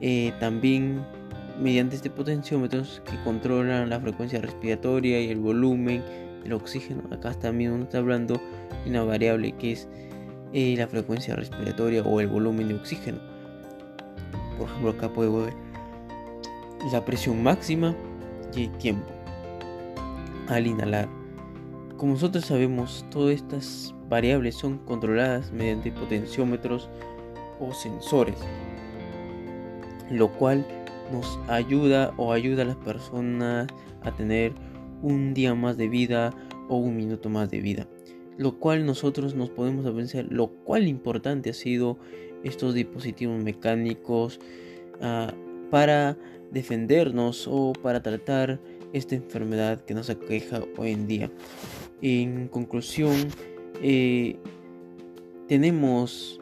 [0.00, 1.04] eh, también
[1.60, 6.02] mediante este potenciómetros que controlan la frecuencia respiratoria y el volumen
[6.42, 7.02] del oxígeno.
[7.10, 8.40] Acá también uno está hablando
[8.84, 9.88] de una variable que es
[10.52, 13.18] eh, la frecuencia respiratoria o el volumen de oxígeno.
[14.58, 15.52] Por ejemplo, acá puedo ver
[16.92, 17.94] la presión máxima
[18.54, 19.06] y el tiempo
[20.48, 21.08] al inhalar.
[21.96, 26.88] Como nosotros sabemos, todas estas variables son controladas mediante potenciómetros
[27.60, 28.36] o sensores,
[30.10, 30.66] lo cual
[31.12, 33.68] nos ayuda o ayuda a las personas
[34.02, 34.52] a tener
[35.02, 36.32] un día más de vida
[36.68, 37.86] o un minuto más de vida.
[38.36, 41.98] Lo cual nosotros nos podemos pensar, lo cual importante ha sido
[42.42, 44.40] estos dispositivos mecánicos
[45.00, 45.32] ah,
[45.70, 46.16] para
[46.50, 48.60] defendernos o para tratar
[48.92, 51.30] esta enfermedad que nos aqueja hoy en día.
[52.00, 53.14] En conclusión,
[53.82, 54.36] eh,
[55.48, 56.40] tenemos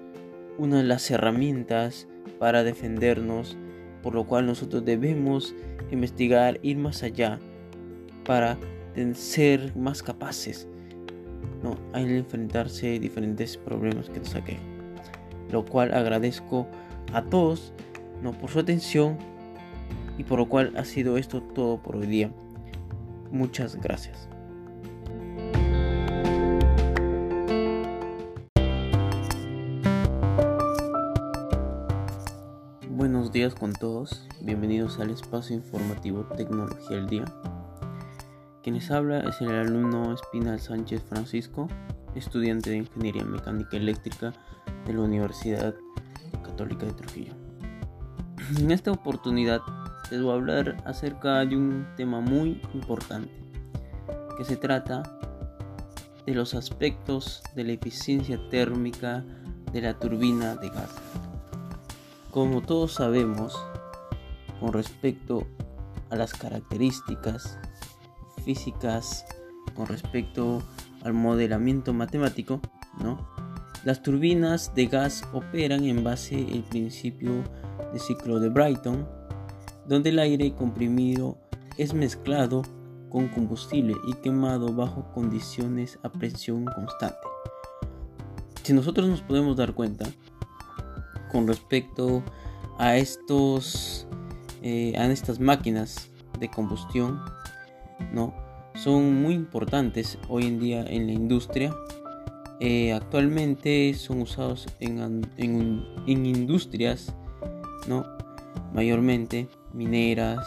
[0.58, 3.56] una de las herramientas para defendernos,
[4.02, 5.54] por lo cual nosotros debemos
[5.90, 7.38] investigar, ir más allá
[8.24, 8.58] para
[9.14, 10.68] ser más capaces
[11.62, 11.76] ¿no?
[11.92, 14.64] a enfrentarse a diferentes problemas que nos aquejan.
[15.50, 16.66] Lo cual agradezco
[17.12, 17.72] a todos
[18.22, 18.32] ¿no?
[18.32, 19.18] por su atención
[20.18, 22.30] y por lo cual ha sido esto todo por hoy día.
[23.30, 24.31] Muchas gracias.
[33.42, 37.24] Días con todos, bienvenidos al espacio informativo Tecnología del Día.
[38.62, 41.66] Quienes habla es el alumno Espinal Sánchez Francisco,
[42.14, 44.32] estudiante de Ingeniería Mecánica Eléctrica
[44.86, 45.74] de la Universidad
[46.44, 47.34] Católica de Trujillo.
[48.60, 49.60] En esta oportunidad
[50.12, 53.32] les voy a hablar acerca de un tema muy importante,
[54.38, 55.02] que se trata
[56.24, 59.24] de los aspectos de la eficiencia térmica
[59.72, 61.21] de la turbina de gas.
[62.32, 63.62] Como todos sabemos,
[64.58, 65.46] con respecto
[66.08, 67.58] a las características
[68.42, 69.26] físicas,
[69.76, 70.62] con respecto
[71.04, 72.62] al modelamiento matemático,
[73.04, 73.28] ¿no?
[73.84, 77.44] Las turbinas de gas operan en base al principio
[77.92, 79.06] de ciclo de Brighton,
[79.86, 81.36] donde el aire comprimido
[81.76, 82.62] es mezclado
[83.10, 87.28] con combustible y quemado bajo condiciones a presión constante.
[88.62, 90.06] Si nosotros nos podemos dar cuenta
[91.32, 92.22] con respecto
[92.78, 94.06] a estos
[94.62, 97.20] eh, a estas máquinas de combustión,
[98.12, 98.32] no
[98.74, 101.74] son muy importantes hoy en día en la industria.
[102.60, 107.12] Eh, actualmente son usados en, en, industrias,
[107.88, 108.06] no
[108.72, 110.46] mayormente mineras,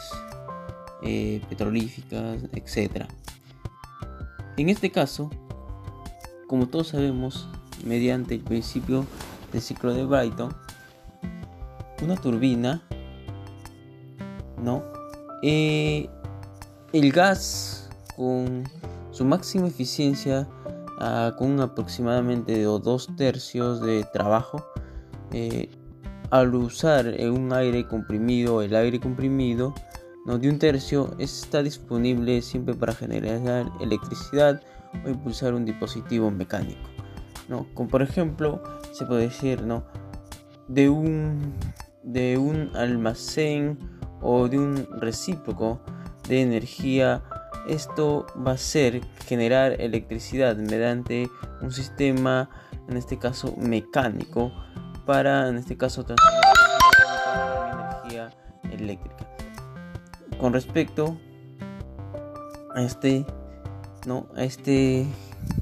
[1.04, 3.06] eh, petrolíficas, etc.
[4.56, 5.30] En este caso,
[6.48, 7.50] como todos sabemos,
[7.84, 9.06] mediante el principio
[9.52, 10.56] del ciclo de Brighton,
[12.06, 12.84] una turbina,
[14.62, 14.84] ¿no?
[15.44, 16.10] Eh,
[16.94, 18.64] el gas con
[19.12, 20.48] su máxima eficiencia,
[21.00, 24.66] ah, con aproximadamente dos tercios de trabajo,
[25.32, 25.70] eh,
[26.32, 29.74] al usar un aire comprimido, el aire comprimido
[30.26, 34.62] no de un tercio está disponible siempre para generar electricidad
[35.06, 36.90] o impulsar un dispositivo mecánico.
[37.48, 37.68] ¿no?
[37.76, 39.84] Como por ejemplo, se puede decir ¿no?
[40.68, 41.54] de, un,
[42.06, 43.78] de un almacén
[44.22, 45.82] o de un recíproco
[46.30, 47.24] de energía.
[47.68, 51.30] Esto va a ser generar electricidad mediante
[51.62, 52.50] un sistema,
[52.88, 54.52] en este caso mecánico,
[55.06, 56.44] para en este caso transformar
[58.04, 58.30] energía
[58.72, 59.28] eléctrica.
[60.40, 61.18] Con respecto
[62.76, 63.26] a este,
[64.06, 64.28] ¿no?
[64.36, 65.08] a este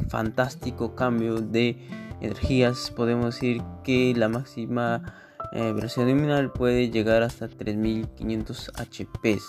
[0.10, 1.78] fantástico cambio de
[2.20, 5.23] energías, podemos decir que la máxima
[5.54, 9.40] eh, velocidad nominal puede llegar hasta 3500 HP.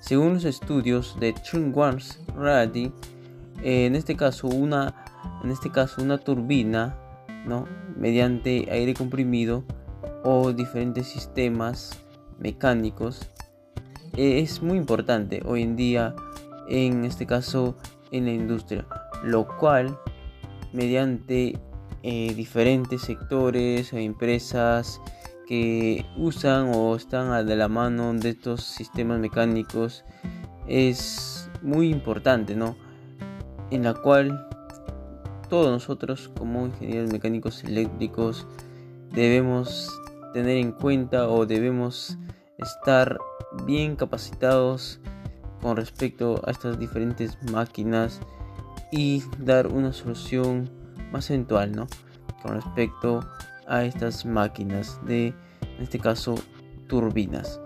[0.00, 2.92] Según los estudios de Chungwans Radi,
[3.62, 4.94] eh, en este caso una
[5.42, 6.96] en este caso una turbina
[7.46, 7.66] ¿no?
[7.96, 9.64] mediante aire comprimido
[10.22, 11.98] o diferentes sistemas
[12.38, 13.30] mecánicos
[14.16, 16.14] es muy importante hoy en día
[16.68, 17.76] en este caso
[18.10, 18.86] en la industria
[19.22, 19.98] lo cual
[20.72, 21.58] mediante
[22.02, 25.00] eh, diferentes sectores o empresas
[25.46, 30.04] que usan o están de la mano de estos sistemas mecánicos
[30.66, 32.76] es muy importante no
[33.70, 34.48] en la cual
[35.48, 38.46] todos nosotros como ingenieros mecánicos eléctricos
[39.12, 39.90] debemos
[40.32, 42.18] tener en cuenta o debemos
[42.58, 43.18] estar
[43.66, 45.00] bien capacitados
[45.60, 48.20] con respecto a estas diferentes máquinas
[48.90, 50.70] y dar una solución
[51.12, 51.86] más eventual ¿no?
[52.42, 53.20] con respecto
[53.68, 56.34] a estas máquinas de en este caso
[56.88, 57.60] turbinas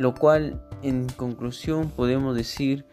[0.00, 2.86] lo cual en conclusión podemos decir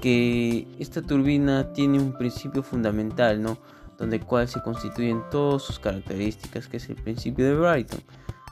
[0.00, 3.58] que esta turbina tiene un principio fundamental, ¿no?
[3.98, 8.00] Donde cual se constituyen todas sus características, que es el principio de Brighton,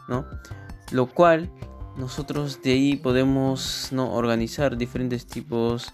[0.08, 0.26] ¿no?
[0.90, 1.48] Lo cual
[1.96, 4.12] nosotros de ahí podemos ¿no?
[4.12, 5.92] organizar diferentes tipos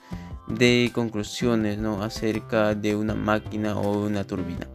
[0.49, 2.03] de conclusiones ¿no?
[2.03, 4.67] acerca de una máquina o una turbina.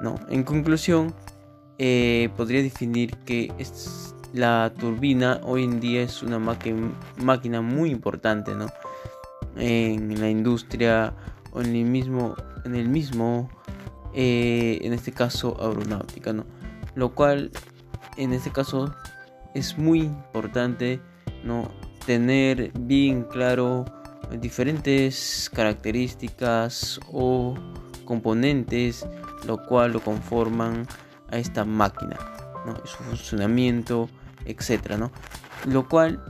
[0.00, 0.14] ¿no?
[0.30, 1.14] En conclusión,
[1.78, 3.52] eh, podría definir que
[4.32, 8.66] la turbina hoy en día es una máquina muy importante, ¿no?
[9.56, 11.14] en la industria
[11.52, 13.50] o en el mismo, en el mismo,
[14.14, 16.44] eh, en este caso aeronáutica, ¿no?
[16.94, 17.50] Lo cual,
[18.16, 18.94] en este caso,
[19.54, 21.00] es muy importante,
[21.44, 21.70] ¿no?
[22.06, 23.84] Tener bien claro
[24.40, 27.54] diferentes características o
[28.04, 29.06] componentes
[29.46, 30.86] lo cual lo conforman
[31.30, 32.16] a esta máquina,
[32.84, 34.08] su funcionamiento,
[34.44, 35.10] etcétera, ¿no?
[35.66, 36.22] Lo cual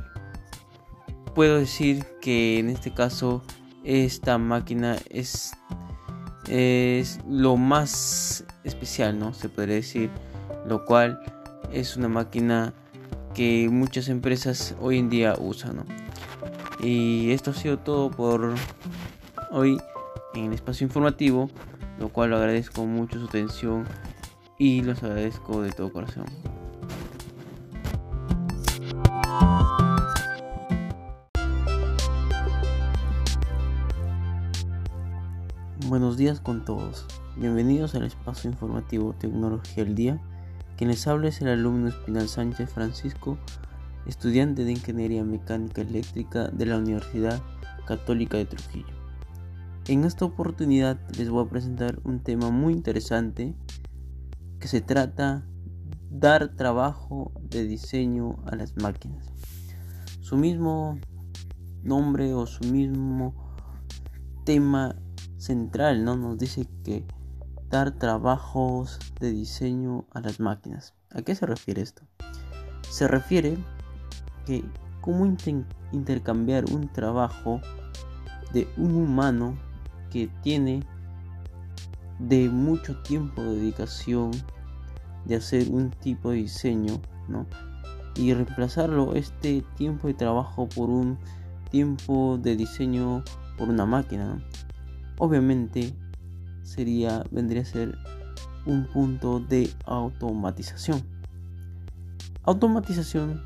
[1.35, 3.43] puedo decir que en este caso
[3.85, 5.53] esta máquina es,
[6.49, 9.35] es lo más especial, ¿no?
[9.35, 10.11] Se podría decir,
[10.67, 11.21] lo cual
[11.73, 12.75] es una máquina
[13.35, 15.85] que muchas empresas hoy en día usan,
[16.81, 18.55] Y esto ha sido todo por
[19.51, 19.79] hoy
[20.35, 21.51] en el espacio informativo,
[21.99, 23.87] lo cual lo agradezco mucho su atención
[24.59, 26.27] y los agradezco de todo corazón.
[35.87, 37.07] Buenos días con todos.
[37.37, 40.21] Bienvenidos al espacio informativo Tecnología al Día.
[40.77, 43.39] Quien les habla es el alumno Espinal Sánchez Francisco,
[44.07, 47.41] estudiante de Ingeniería Mecánica Eléctrica de la Universidad
[47.87, 48.99] Católica de Trujillo.
[49.87, 53.55] En esta oportunidad les voy a presentar un tema muy interesante
[54.59, 55.47] que se trata
[56.11, 59.33] dar trabajo de diseño a las máquinas.
[60.21, 60.99] Su mismo
[61.83, 63.35] nombre o su mismo
[64.45, 64.97] tema
[65.37, 66.17] central ¿no?
[66.17, 67.07] nos dice que
[67.71, 70.95] dar trabajos de diseño a las máquinas.
[71.11, 72.03] ¿A qué se refiere esto?
[72.91, 73.57] Se refiere
[74.47, 74.65] que
[75.01, 75.25] cómo
[75.93, 77.61] intercambiar un trabajo
[78.53, 79.59] de un humano
[80.11, 80.83] que tiene
[82.19, 84.31] de mucho tiempo de dedicación
[85.25, 87.47] de hacer un tipo de diseño, ¿no?
[88.17, 91.19] Y reemplazarlo este tiempo de trabajo por un
[91.71, 93.23] tiempo de diseño
[93.57, 94.43] por una máquina.
[95.19, 95.95] Obviamente
[96.63, 97.97] sería vendría a ser
[98.67, 101.03] un punto de automatización.
[102.45, 103.43] Automatización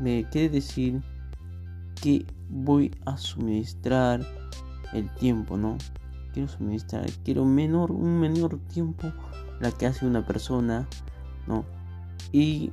[0.00, 1.00] me quiere decir
[2.00, 4.20] que voy a suministrar
[4.92, 5.78] el tiempo, ¿no?
[6.32, 9.12] Quiero suministrar, quiero menor, un menor tiempo
[9.60, 10.88] la que hace una persona,
[11.46, 11.64] ¿no?
[12.32, 12.72] Y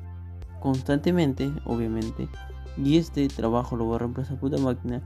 [0.59, 2.29] constantemente, obviamente,
[2.77, 5.01] y este trabajo lo voy a reemplazar por una máquina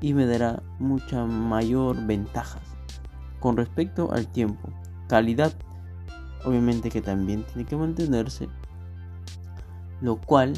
[0.00, 2.62] y me dará mucha mayor ventajas
[3.40, 4.68] con respecto al tiempo,
[5.08, 5.52] calidad,
[6.44, 8.48] obviamente que también tiene que mantenerse,
[10.00, 10.54] lo cual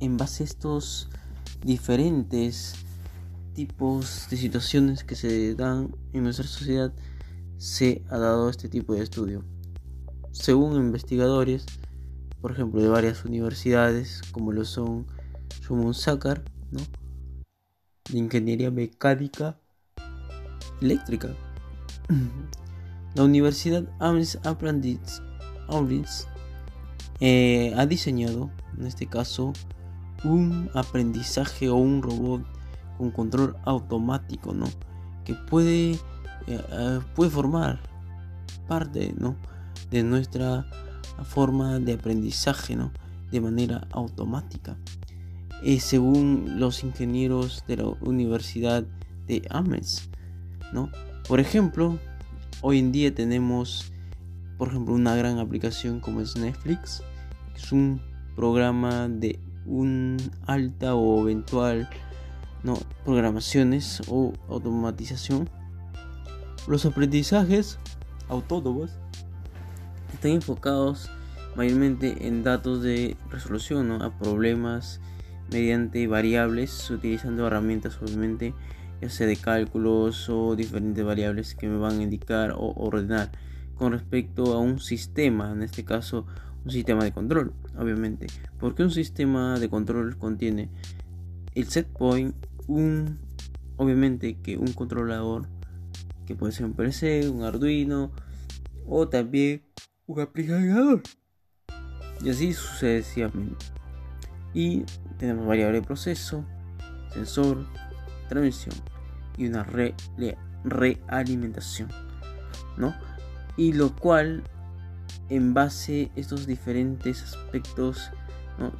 [0.00, 1.08] en base a estos
[1.62, 2.83] diferentes
[3.54, 6.92] tipos de situaciones que se dan en nuestra sociedad
[7.56, 9.44] se ha dado este tipo de estudio.
[10.32, 11.64] Según investigadores,
[12.40, 15.06] por ejemplo, de varias universidades, como lo son
[15.62, 16.44] Shumon Sakar,
[18.10, 19.58] de Ingeniería Mecánica
[20.82, 21.34] Eléctrica,
[23.14, 25.20] la Universidad Ames Aprendiz
[27.20, 29.52] eh, ha diseñado, en este caso,
[30.24, 32.44] un aprendizaje o un robot
[32.98, 34.66] con control automático, ¿no?
[35.24, 35.98] Que puede, eh,
[36.46, 37.80] eh, puede formar
[38.68, 39.36] parte, ¿no?
[39.90, 40.66] De nuestra
[41.24, 42.92] forma de aprendizaje, ¿no?
[43.30, 44.76] De manera automática.
[45.62, 48.84] Eh, según los ingenieros de la Universidad
[49.26, 50.10] de Ames,
[50.72, 50.90] ¿no?
[51.26, 51.98] Por ejemplo,
[52.60, 53.92] hoy en día tenemos,
[54.58, 57.02] por ejemplo, una gran aplicación como es Netflix,
[57.54, 58.00] que es un
[58.36, 61.88] programa de un alta o eventual
[62.64, 65.48] no, programaciones o automatización.
[66.66, 67.78] Los aprendizajes
[68.28, 68.90] autónomos
[70.12, 71.10] están enfocados
[71.56, 75.00] mayormente en datos de resolución a problemas
[75.52, 78.54] mediante variables utilizando herramientas obviamente
[79.02, 83.30] ya sea de cálculos o diferentes variables que me van a indicar o ordenar
[83.76, 86.26] con respecto a un sistema en este caso
[86.64, 88.26] un sistema de control obviamente
[88.58, 90.70] porque un sistema de control contiene
[91.54, 92.34] el set point
[92.66, 93.18] un
[93.76, 95.48] obviamente que un controlador
[96.26, 98.12] que puede ser un PC, un Arduino
[98.86, 99.62] o también
[100.06, 101.02] un aplicador.
[102.22, 103.66] Y así sucesivamente.
[104.54, 104.84] Y
[105.18, 106.44] tenemos variable de proceso
[107.12, 107.66] sensor
[108.28, 108.74] transmisión
[109.36, 109.64] y una
[110.64, 111.88] realimentación
[112.76, 112.94] no
[113.56, 114.42] y lo cual
[115.28, 118.10] en base a estos diferentes aspectos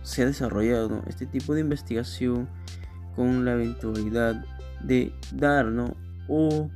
[0.02, 2.48] se ha desarrollado este tipo de investigación
[3.16, 4.44] con la eventualidad
[4.82, 5.96] de dar, ¿no?
[6.28, 6.70] O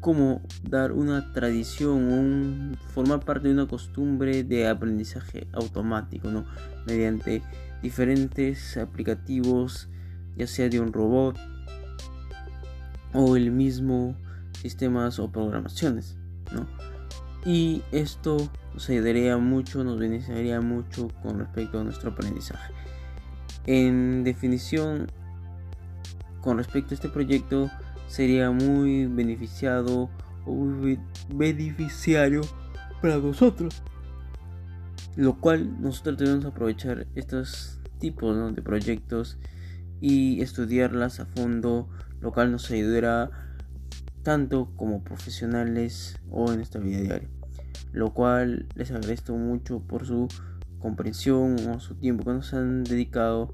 [0.00, 6.44] como dar una tradición o formar parte de una costumbre de aprendizaje automático, ¿no?
[6.86, 7.42] Mediante
[7.82, 9.88] diferentes aplicativos,
[10.36, 11.36] ya sea de un robot
[13.12, 14.14] o el mismo
[14.60, 16.16] sistemas o programaciones,
[16.52, 16.66] ¿no?
[17.44, 18.36] Y esto
[18.74, 22.72] nos ayudaría mucho, nos beneficiaría mucho con respecto a nuestro aprendizaje.
[23.66, 25.10] En definición,
[26.46, 27.68] con respecto a este proyecto
[28.06, 30.08] sería muy beneficiado
[30.46, 30.64] o
[31.34, 32.42] beneficiario
[33.02, 33.82] para nosotros.
[35.16, 39.38] Lo cual nosotros debemos aprovechar estos tipos de proyectos
[40.00, 41.88] y estudiarlas a fondo,
[42.20, 43.28] lo cual nos ayudará
[44.22, 47.28] tanto como profesionales o en esta vida diaria.
[47.92, 50.28] Lo cual les agradezco mucho por su
[50.78, 53.52] comprensión o su tiempo que nos han dedicado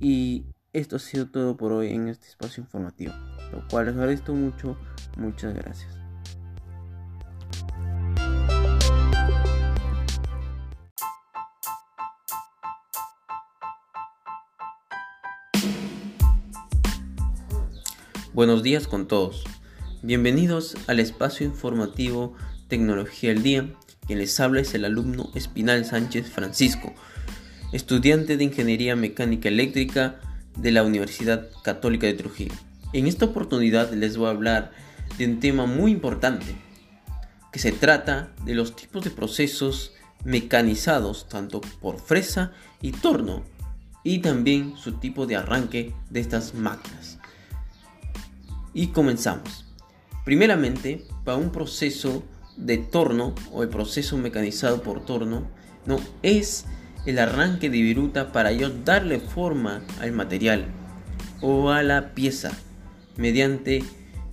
[0.00, 3.12] y esto ha sido todo por hoy en este espacio informativo,
[3.52, 4.76] lo cual les agradezco mucho,
[5.16, 5.96] muchas gracias.
[18.32, 19.44] Buenos días con todos.
[20.02, 22.34] Bienvenidos al espacio informativo
[22.68, 23.74] Tecnología del Día.
[24.06, 26.94] Quien les habla es el alumno Espinal Sánchez Francisco,
[27.72, 30.20] estudiante de Ingeniería Mecánica Eléctrica
[30.56, 32.54] de la Universidad Católica de Trujillo.
[32.92, 34.72] En esta oportunidad les voy a hablar
[35.18, 36.56] de un tema muy importante,
[37.52, 39.92] que se trata de los tipos de procesos
[40.24, 43.42] mecanizados tanto por fresa y torno
[44.02, 47.18] y también su tipo de arranque de estas máquinas.
[48.72, 49.66] Y comenzamos.
[50.24, 52.22] Primeramente, para un proceso
[52.56, 55.48] de torno o el proceso mecanizado por torno,
[55.86, 56.66] no es
[57.06, 60.66] el arranque de viruta para ellos darle forma al material
[61.40, 62.50] o a la pieza
[63.16, 63.82] mediante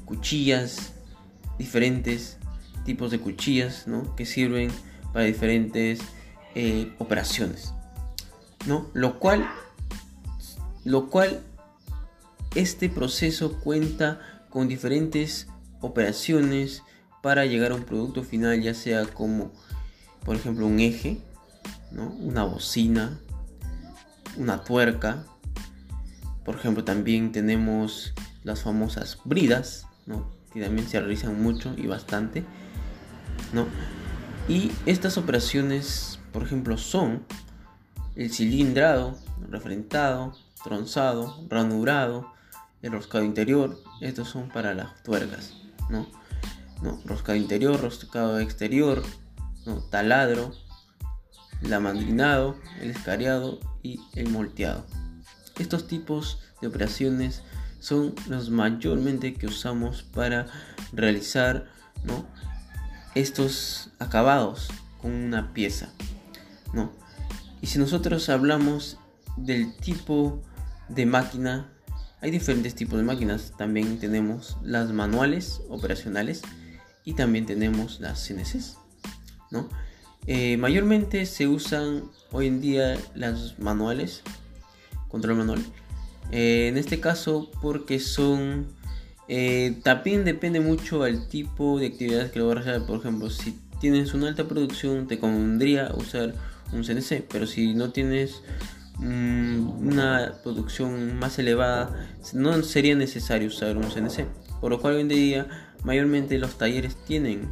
[0.05, 0.93] cuchillas
[1.57, 2.38] diferentes
[2.86, 4.15] tipos de cuchillas ¿no?
[4.15, 4.70] que sirven
[5.13, 5.99] para diferentes
[6.55, 7.74] eh, operaciones
[8.65, 8.89] ¿no?
[8.93, 9.47] lo cual
[10.84, 11.41] lo cual
[12.55, 15.47] este proceso cuenta con diferentes
[15.82, 16.82] operaciones
[17.22, 19.51] para llegar a un producto final, ya sea como,
[20.24, 21.18] por ejemplo, un eje,
[21.97, 23.19] una bocina,
[24.37, 25.25] una tuerca.
[26.45, 29.85] Por ejemplo, también tenemos las famosas bridas,
[30.53, 32.45] que también se realizan mucho y bastante.
[34.47, 37.25] Y estas operaciones, por ejemplo, son
[38.15, 39.17] el cilindrado,
[39.49, 42.31] refrentado, tronzado, ranurado,
[42.81, 45.53] el roscado interior, estos son para las tuercas,
[45.89, 46.07] ¿no?
[47.05, 49.03] Roscado interior, roscado exterior,
[49.89, 50.53] taladro,
[51.61, 54.85] lamandrinado, el escariado y el molteado.
[55.59, 57.43] Estos tipos de operaciones
[57.79, 60.47] son los mayormente que usamos para
[60.93, 61.67] realizar
[63.15, 64.69] estos acabados
[65.01, 65.89] con una pieza.
[66.73, 66.91] ¿no?
[67.61, 68.97] Y si nosotros hablamos
[69.35, 70.41] del tipo
[70.89, 71.71] de máquina
[72.19, 73.53] hay diferentes tipos de máquinas.
[73.57, 76.41] También tenemos las manuales operacionales
[77.03, 78.77] y también tenemos las CNCs.
[79.51, 79.69] ¿no?
[80.28, 84.23] Eh, mayormente se usan hoy en día las manuales,
[85.07, 85.65] control manual.
[86.32, 88.67] Eh, en este caso porque son...
[89.30, 92.88] Eh, también depende mucho al tipo de actividad que lo vas a realizar.
[92.88, 96.34] Por ejemplo, si tienes una alta producción te convendría usar
[96.71, 98.41] un CNC, pero si no tienes
[98.99, 104.25] Mm, una producción más elevada, no sería necesario usar un CNC.
[104.59, 105.47] Por lo cual hoy en día
[105.84, 107.47] mayormente los talleres tienen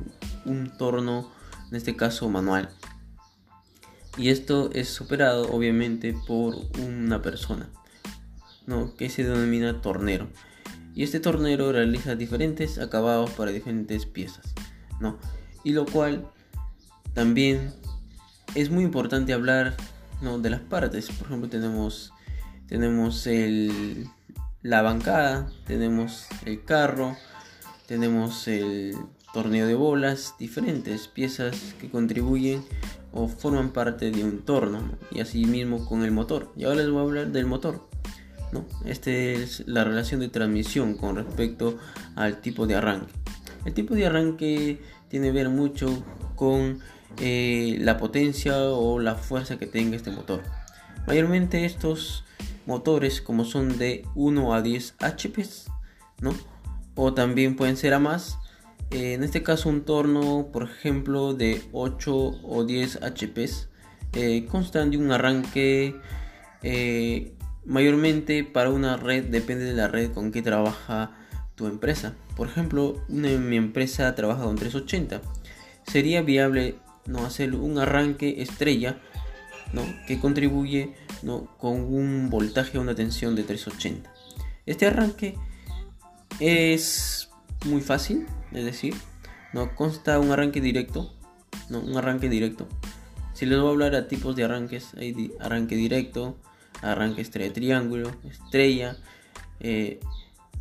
[0.45, 1.31] un torno,
[1.69, 2.69] en este caso manual.
[4.17, 7.69] Y esto es operado obviamente por una persona,
[8.65, 8.95] ¿no?
[8.95, 10.29] que se denomina tornero.
[10.93, 14.53] Y este tornero realiza diferentes acabados para diferentes piezas.
[14.99, 15.19] ¿no?
[15.63, 16.27] Y lo cual
[17.13, 17.73] también
[18.55, 19.75] es muy importante hablar
[20.21, 21.09] no, de las partes.
[21.11, 22.13] Por ejemplo, tenemos,
[22.67, 24.07] tenemos el,
[24.61, 27.17] la bancada, tenemos el carro,
[27.87, 28.95] tenemos el
[29.35, 32.63] torneo de bolas, diferentes piezas que contribuyen
[33.11, 34.79] o forman parte de un torno
[35.11, 36.53] y así mismo con el motor.
[36.55, 37.85] Y ahora les voy a hablar del motor.
[38.53, 38.65] ¿no?
[38.85, 41.77] Esta es la relación de transmisión con respecto
[42.15, 43.11] al tipo de arranque.
[43.65, 44.79] El tipo de arranque
[45.09, 46.01] tiene que ver mucho
[46.37, 46.79] con
[47.19, 50.43] eh, la potencia o la fuerza que tenga este motor.
[51.07, 52.23] Mayormente estos
[52.65, 55.45] motores como son de 1 a 10 HP,
[56.21, 56.33] ¿no?
[56.95, 58.37] O también pueden ser a más.
[58.91, 63.49] Eh, en este caso un torno, por ejemplo, de 8 o 10 HP
[64.13, 65.95] eh, constan de un arranque
[67.65, 71.11] mayormente para una red, depende de la red con que trabaja
[71.55, 72.13] tu empresa.
[72.35, 75.21] Por ejemplo, mi empresa trabaja con 380.
[75.87, 76.75] Sería viable
[77.05, 77.25] ¿no?
[77.25, 78.99] hacer un arranque estrella
[79.73, 79.83] ¿no?
[80.07, 81.45] que contribuye ¿no?
[81.57, 84.11] con un voltaje o una tensión de 380.
[84.65, 85.35] Este arranque
[86.39, 87.29] es
[87.65, 88.25] muy fácil,
[88.55, 88.95] es decir,
[89.53, 91.13] no consta un arranque directo,
[91.69, 92.67] no un arranque directo.
[93.33, 96.37] Si les voy a hablar a tipos de arranques, hay arranque directo,
[96.81, 98.97] arranque estrella triángulo, estrella,
[99.59, 99.99] eh,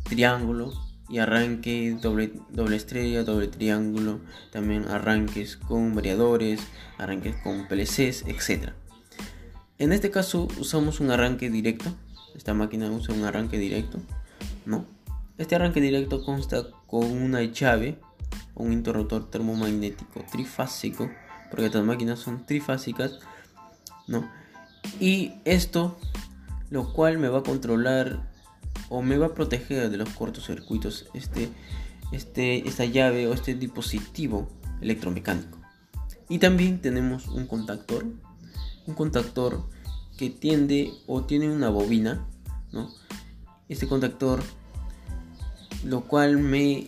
[0.03, 0.73] triángulo,
[1.07, 4.19] y arranque doble, doble estrella, doble triángulo,
[4.51, 6.61] también arranques con variadores,
[6.97, 8.71] arranques con PLCs, etc.
[9.77, 11.93] En este caso usamos un arranque directo,
[12.35, 13.99] esta máquina usa un arranque directo,
[14.65, 14.85] ¿no?
[15.37, 16.67] Este arranque directo consta
[16.99, 17.99] una llave,
[18.55, 21.09] un interruptor termomagnético trifásico,
[21.49, 23.19] porque estas máquinas son trifásicas,
[24.07, 24.29] ¿no?
[24.99, 25.97] Y esto,
[26.69, 28.29] lo cual me va a controlar
[28.89, 31.49] o me va a proteger de los cortocircuitos este,
[32.11, 34.47] este, esta llave o este dispositivo
[34.81, 35.59] electromecánico.
[36.29, 38.05] Y también tenemos un contactor,
[38.87, 39.69] un contactor
[40.17, 42.25] que tiende o tiene una bobina,
[42.71, 42.89] ¿no?
[43.69, 44.43] Este contactor,
[45.85, 46.87] lo cual me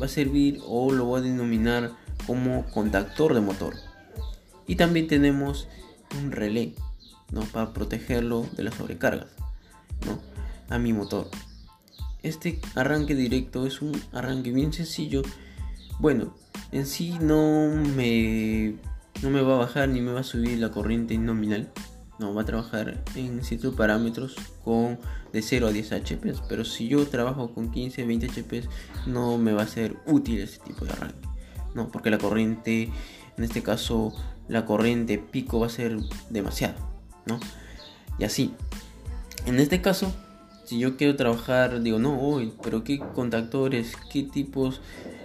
[0.00, 1.92] va a servir o lo voy a denominar
[2.26, 3.74] como contactor de motor.
[4.66, 5.68] Y también tenemos
[6.20, 6.74] un relé,
[7.30, 7.42] ¿no?
[7.42, 9.28] Para protegerlo de las sobrecargas,
[10.06, 10.18] ¿no?
[10.74, 11.28] A mi motor.
[12.22, 15.22] Este arranque directo es un arranque bien sencillo.
[15.98, 16.34] Bueno,
[16.70, 18.74] en sí no me,
[19.22, 21.70] no me va a bajar ni me va a subir la corriente nominal.
[22.22, 24.96] No, va a trabajar en ciertos parámetros con
[25.32, 26.34] de 0 a 10 HP.
[26.48, 28.62] Pero si yo trabajo con 15, 20 HP,
[29.06, 31.28] no me va a ser útil ese tipo de arranque.
[31.74, 32.90] No, porque la corriente,
[33.36, 34.14] en este caso,
[34.46, 35.98] la corriente pico va a ser
[36.30, 36.76] demasiado.
[37.26, 37.40] ¿no?
[38.20, 38.54] Y así.
[39.46, 40.14] En este caso,
[40.64, 44.80] si yo quiero trabajar, digo, no, hoy, pero qué contactores, qué tipos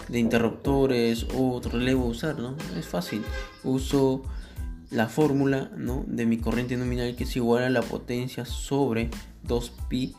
[0.07, 2.55] de interruptores o relevo usar, ¿no?
[2.75, 3.21] Es fácil.
[3.63, 4.23] Uso
[4.89, 6.05] la fórmula, ¿no?
[6.07, 9.09] De mi corriente nominal que es igual a la potencia sobre
[9.45, 10.15] 2pi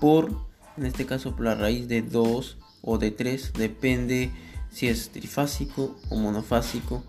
[0.00, 0.30] por,
[0.76, 4.30] en este caso, por la raíz de 2 o de 3, depende
[4.70, 7.02] si es trifásico o monofásico,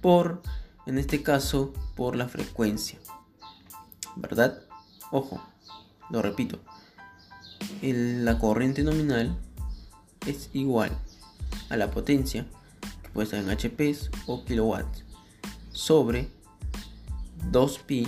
[0.00, 0.42] por,
[0.86, 2.98] en este caso, por la frecuencia.
[4.16, 4.62] ¿Verdad?
[5.10, 5.42] Ojo,
[6.10, 6.60] lo repito,
[7.82, 9.36] la corriente nominal
[10.26, 10.96] es igual
[11.68, 12.46] a la potencia,
[13.02, 15.04] que puede estar en HP o kilowatts,
[15.72, 16.28] sobre
[17.50, 18.06] 2pi,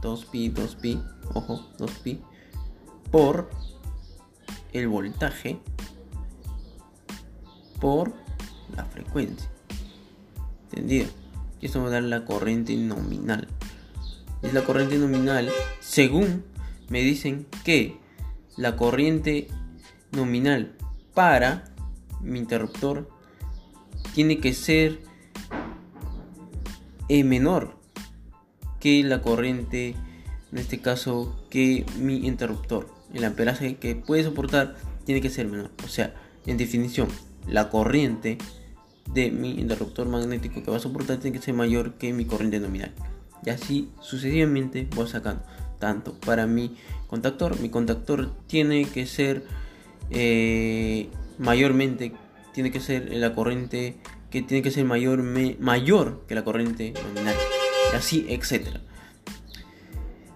[0.00, 1.02] 2pi, 2pi,
[1.34, 2.20] ojo, 2pi,
[3.10, 3.50] por
[4.72, 5.60] el voltaje
[7.80, 8.12] por
[8.76, 9.50] la frecuencia.
[10.70, 11.08] ¿Entendido?
[11.60, 13.48] Y esto va a dar la corriente nominal.
[14.40, 16.44] Es la corriente nominal según
[16.88, 17.98] me dicen que
[18.56, 19.48] la corriente
[20.12, 20.76] nominal
[21.14, 21.64] para
[22.20, 23.08] mi interruptor
[24.14, 25.00] tiene que ser
[27.08, 27.76] eh, menor
[28.80, 29.94] que la corriente,
[30.50, 32.88] en este caso, que mi interruptor.
[33.14, 34.74] El amperaje que puede soportar
[35.04, 35.70] tiene que ser menor.
[35.84, 36.14] O sea,
[36.46, 37.08] en definición,
[37.46, 38.38] la corriente
[39.12, 42.60] de mi interruptor magnético que va a soportar tiene que ser mayor que mi corriente
[42.60, 42.92] nominal.
[43.44, 45.42] Y así sucesivamente voy sacando
[45.78, 46.76] tanto para mi
[47.08, 47.60] contactor.
[47.60, 49.44] Mi contactor tiene que ser
[50.10, 52.12] eh, mayormente,
[52.52, 53.96] tiene que ser la corriente
[54.32, 55.22] que tiene que ser mayor,
[55.60, 57.36] mayor que la corriente nominal.
[57.92, 58.80] Y así, etcétera.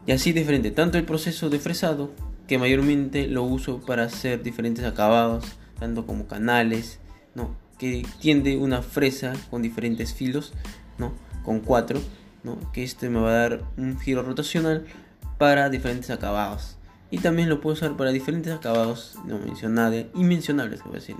[0.06, 0.70] Y así diferente.
[0.70, 2.12] Tanto el proceso de fresado,
[2.46, 5.46] que mayormente lo uso para hacer diferentes acabados,
[5.80, 7.00] tanto como canales,
[7.34, 7.56] ¿no?
[7.78, 10.52] que tiende una fresa con diferentes filos,
[10.98, 11.14] ¿no?
[11.42, 12.00] con cuatro,
[12.44, 12.58] ¿no?
[12.72, 14.84] que este me va a dar un giro rotacional
[15.38, 16.76] para diferentes acabados.
[17.10, 21.16] Y también lo puedo usar para diferentes acabados no mencionables, inmencionables, que voy decir,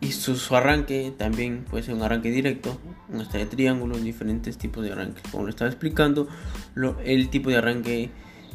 [0.00, 2.80] Y su, arranque también puede ser un arranque directo,
[3.10, 5.20] un de triángulo, diferentes tipos de arranque.
[5.30, 6.26] Como lo estaba explicando,
[7.04, 8.10] el tipo de arranque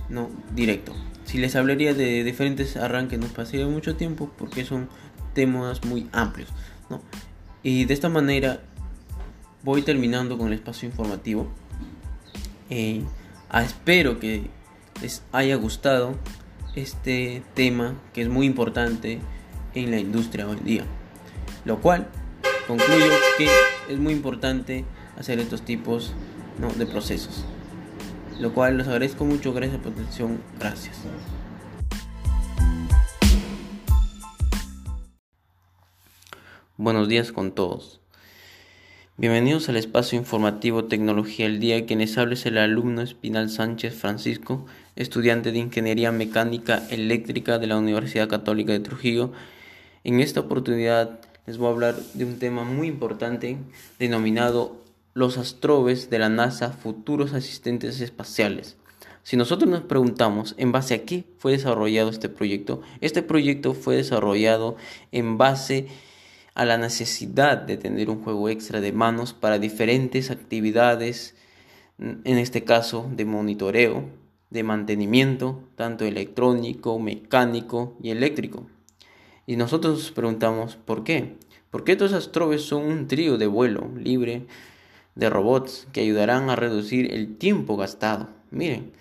[0.09, 0.93] no directo.
[1.25, 4.89] Si les hablaría de diferentes arranques nos pasaría mucho tiempo porque son
[5.33, 6.49] temas muy amplios.
[6.89, 7.01] ¿no?
[7.61, 8.61] Y de esta manera
[9.63, 11.47] voy terminando con el espacio informativo.
[12.71, 13.03] Eh,
[13.53, 14.49] espero que
[15.01, 16.15] les haya gustado
[16.75, 19.19] este tema que es muy importante
[19.73, 20.85] en la industria hoy día.
[21.65, 22.07] Lo cual
[22.67, 23.47] concluyo que
[23.89, 24.85] es muy importante
[25.17, 26.13] hacer estos tipos
[26.77, 27.43] de procesos.
[28.39, 30.99] Lo cual los agradezco mucho, gracias por atención, gracias.
[36.77, 37.99] Buenos días con todos.
[39.17, 41.87] Bienvenidos al espacio informativo Tecnología el Día.
[41.87, 47.77] Quienes habla es el alumno Espinal Sánchez Francisco, estudiante de Ingeniería Mecánica Eléctrica de la
[47.77, 49.31] Universidad Católica de Trujillo.
[50.03, 53.57] En esta oportunidad les voy a hablar de un tema muy importante
[53.99, 54.83] denominado
[55.13, 58.77] los astrobes de la NASA, futuros asistentes espaciales.
[59.23, 63.95] Si nosotros nos preguntamos en base a qué fue desarrollado este proyecto, este proyecto fue
[63.95, 64.75] desarrollado
[65.11, 65.87] en base
[66.53, 71.35] a la necesidad de tener un juego extra de manos para diferentes actividades,
[71.97, 74.03] en este caso de monitoreo,
[74.49, 78.67] de mantenimiento, tanto electrónico, mecánico y eléctrico.
[79.47, 81.35] Y nosotros nos preguntamos, ¿por qué?
[81.71, 84.47] ¿Por qué todas esas son un trío de vuelo libre
[85.15, 88.29] de robots que ayudarán a reducir el tiempo gastado?
[88.49, 88.91] Miren,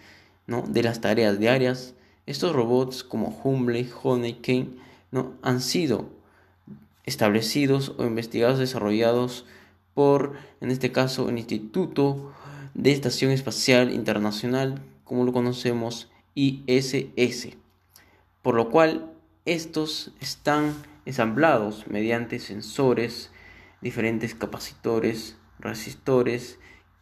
[0.46, 0.62] ¿no?
[0.62, 1.94] De las tareas diarias,
[2.26, 4.76] estos robots como Humble, Honeycomb,
[5.12, 5.34] ¿no?
[5.42, 6.08] Han sido
[7.04, 9.44] establecidos o investigados, desarrollados
[9.94, 12.32] por, en este caso, el Instituto
[12.74, 17.56] de Estación Espacial Internacional, como lo conocemos, ISS,
[18.42, 19.13] por lo cual
[19.44, 20.74] estos están
[21.04, 23.30] ensamblados mediante sensores,
[23.80, 26.58] diferentes capacitores, resistores,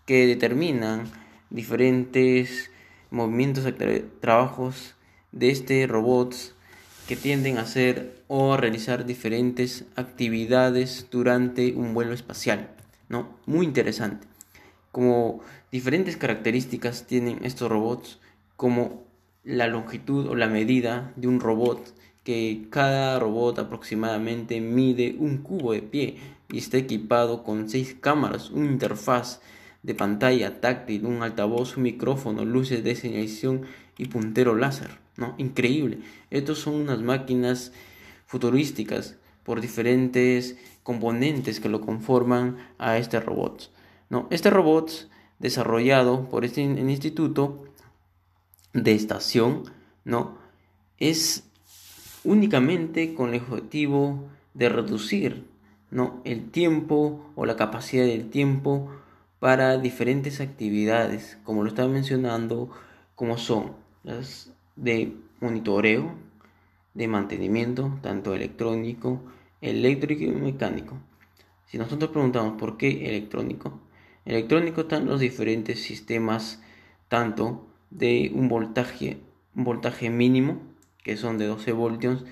[0.06, 1.04] que determinan
[1.50, 2.70] diferentes
[3.10, 3.64] movimientos,
[4.20, 4.96] trabajos
[5.30, 6.34] de este robot
[7.06, 12.70] que tienden a hacer o a realizar diferentes actividades durante un vuelo espacial,
[13.08, 13.38] ¿no?
[13.46, 14.26] Muy interesante.
[14.90, 15.40] Como
[15.70, 18.18] diferentes características tienen estos robots,
[18.56, 19.04] como
[19.44, 25.72] la longitud o la medida de un robot, que cada robot aproximadamente mide un cubo
[25.72, 26.16] de pie
[26.50, 29.40] y está equipado con seis cámaras, una interfaz
[29.82, 33.62] de pantalla táctil, un altavoz, un micrófono, luces de señalización
[33.98, 34.90] y puntero láser.
[35.16, 35.34] ¿no?
[35.38, 35.98] Increíble.
[36.30, 37.72] Estos son unas máquinas
[38.26, 43.70] futurísticas por diferentes componentes que lo conforman a este robot.
[44.08, 44.28] ¿no?
[44.30, 45.08] Este robot
[45.38, 47.64] desarrollado por este instituto
[48.72, 49.64] de estación
[50.04, 50.38] ¿no?
[50.98, 51.44] es
[52.24, 55.46] únicamente con el objetivo de reducir
[55.90, 56.20] ¿no?
[56.24, 58.90] el tiempo o la capacidad del tiempo
[59.38, 62.70] para diferentes actividades, como lo estaba mencionando,
[63.14, 63.72] como son
[64.04, 66.12] las de monitoreo,
[66.94, 69.20] de mantenimiento, tanto electrónico,
[69.60, 70.96] eléctrico y mecánico.
[71.66, 73.80] Si nosotros preguntamos por qué electrónico,
[74.24, 76.62] electrónico están los diferentes sistemas,
[77.08, 79.18] tanto de un voltaje,
[79.56, 80.60] un voltaje mínimo,
[81.02, 82.24] que son de 12 voltios,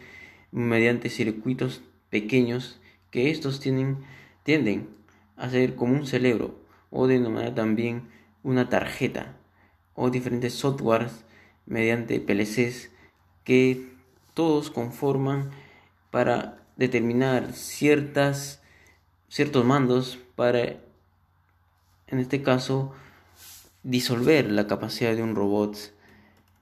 [0.52, 3.98] mediante circuitos pequeños, que estos tienen,
[4.42, 4.88] tienden
[5.36, 6.54] a ser como un cerebro
[6.90, 8.08] o denominar también
[8.42, 9.36] una tarjeta
[9.94, 11.24] o diferentes softwares
[11.66, 12.90] mediante PLCs
[13.44, 13.88] que
[14.34, 15.50] todos conforman
[16.10, 18.62] para determinar ciertas
[19.28, 20.80] ciertos mandos para
[22.08, 22.92] en este caso
[23.82, 25.76] disolver la capacidad de un robot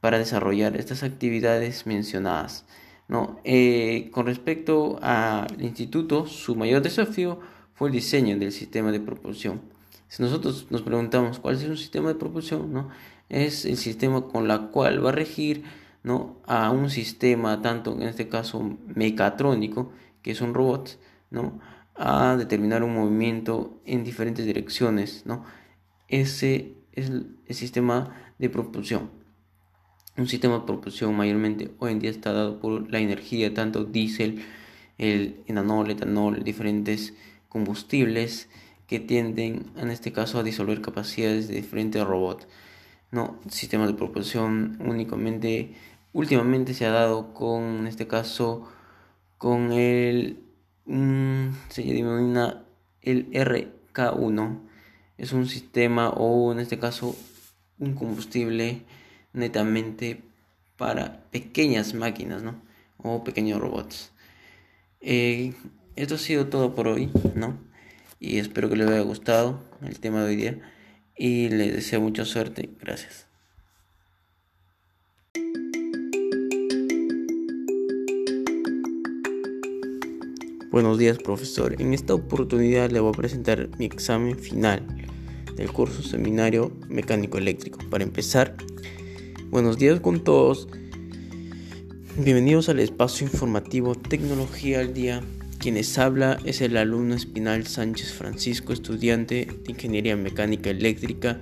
[0.00, 2.64] para desarrollar estas actividades mencionadas.
[3.08, 7.40] No, eh, con respecto al instituto, su mayor desafío
[7.74, 9.60] fue el diseño del sistema de propulsión
[10.08, 12.88] si nosotros nos preguntamos cuál es un sistema de propulsión, ¿no?
[13.28, 15.64] es el sistema con la cual va a regir
[16.02, 16.36] ¿no?
[16.46, 19.92] a un sistema, tanto en este caso mecatrónico,
[20.22, 20.98] que es un robot,
[21.30, 21.60] ¿no?
[21.94, 25.26] a determinar un movimiento en diferentes direcciones.
[25.26, 25.44] ¿no?
[26.08, 29.10] Ese es el, sistema de propulsión.
[30.18, 34.44] Un sistema de propulsión mayormente hoy en día está dado por la energía, tanto diésel,
[34.98, 37.14] el enanol, etanol, diferentes
[37.48, 38.48] combustibles
[38.88, 42.48] que tienden en este caso a disolver capacidades de diferentes robots.
[43.12, 45.74] No, sistemas de propulsión únicamente
[46.12, 48.68] últimamente se ha dado con en este caso
[49.38, 50.42] con el
[51.68, 52.64] se denomina
[53.02, 54.58] el RK1
[55.16, 57.14] es un sistema o en este caso
[57.78, 58.82] un combustible
[59.38, 60.22] netamente
[60.76, 62.60] para pequeñas máquinas ¿no?
[62.98, 64.12] o pequeños robots
[65.00, 65.54] eh,
[65.96, 67.58] esto ha sido todo por hoy no
[68.20, 70.58] y espero que les haya gustado el tema de hoy día
[71.18, 72.70] y les deseo mucha suerte.
[72.80, 73.26] Gracias.
[80.70, 81.80] Buenos días profesor.
[81.80, 84.82] En esta oportunidad le voy a presentar mi examen final
[85.56, 87.80] del curso seminario mecánico eléctrico.
[87.90, 88.54] Para empezar,
[89.50, 90.68] buenos días con todos.
[92.16, 95.22] Bienvenidos al espacio informativo Tecnología al Día
[95.58, 101.40] quienes habla es el alumno Espinal Sánchez Francisco, estudiante de Ingeniería Mecánica Eléctrica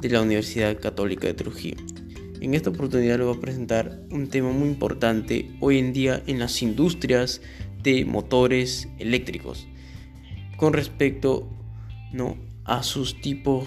[0.00, 1.78] de la Universidad Católica de Trujillo.
[2.40, 6.38] En esta oportunidad le voy a presentar un tema muy importante hoy en día en
[6.38, 7.40] las industrias
[7.82, 9.66] de motores eléctricos
[10.58, 11.48] con respecto
[12.12, 12.36] ¿no?
[12.64, 13.66] a sus tipos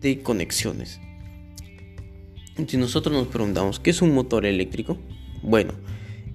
[0.00, 0.98] de conexiones.
[2.64, 4.96] Si nosotros nos preguntamos, ¿qué es un motor eléctrico?
[5.42, 5.74] Bueno,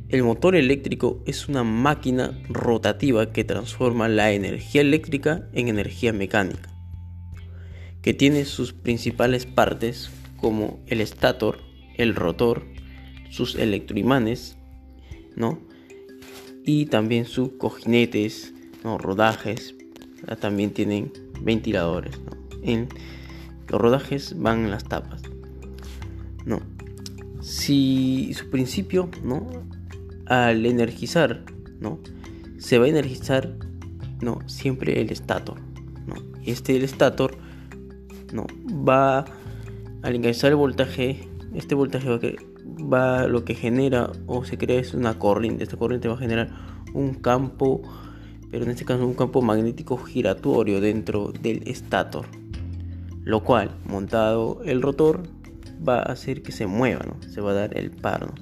[0.09, 6.69] el motor eléctrico es una máquina rotativa que transforma la energía eléctrica en energía mecánica,
[8.03, 11.57] que tiene sus principales partes como el estator,
[11.97, 12.65] el rotor,
[13.29, 14.57] sus electroimanes,
[15.35, 15.59] ¿no?
[16.63, 18.53] Y también sus cojinetes,
[18.83, 18.99] ¿no?
[18.99, 19.75] rodajes,
[20.39, 21.11] también tienen
[21.41, 22.19] ventiladores,
[22.61, 22.89] En
[23.67, 25.21] los rodajes van en las tapas,
[26.45, 26.61] ¿no?
[27.41, 29.47] Si su principio, ¿no?
[30.27, 31.43] al energizar
[31.81, 31.99] ¿no?
[32.57, 33.51] Se va a energizar,
[34.21, 34.39] ¿no?
[34.45, 35.57] Siempre el estator,
[36.07, 36.15] ¿no?
[36.45, 37.35] Este, el estator,
[38.31, 38.45] ¿no?
[38.87, 39.25] Va,
[40.03, 42.19] al ingresar el voltaje, este voltaje va,
[42.85, 45.63] va, lo que genera o se crea es una corriente.
[45.63, 46.49] Esta corriente va a generar
[46.93, 47.81] un campo,
[48.51, 52.27] pero en este caso un campo magnético giratorio dentro del estator,
[53.23, 55.23] lo cual, montado el rotor,
[55.87, 57.21] va a hacer que se mueva, ¿no?
[57.29, 58.33] Se va a dar el par,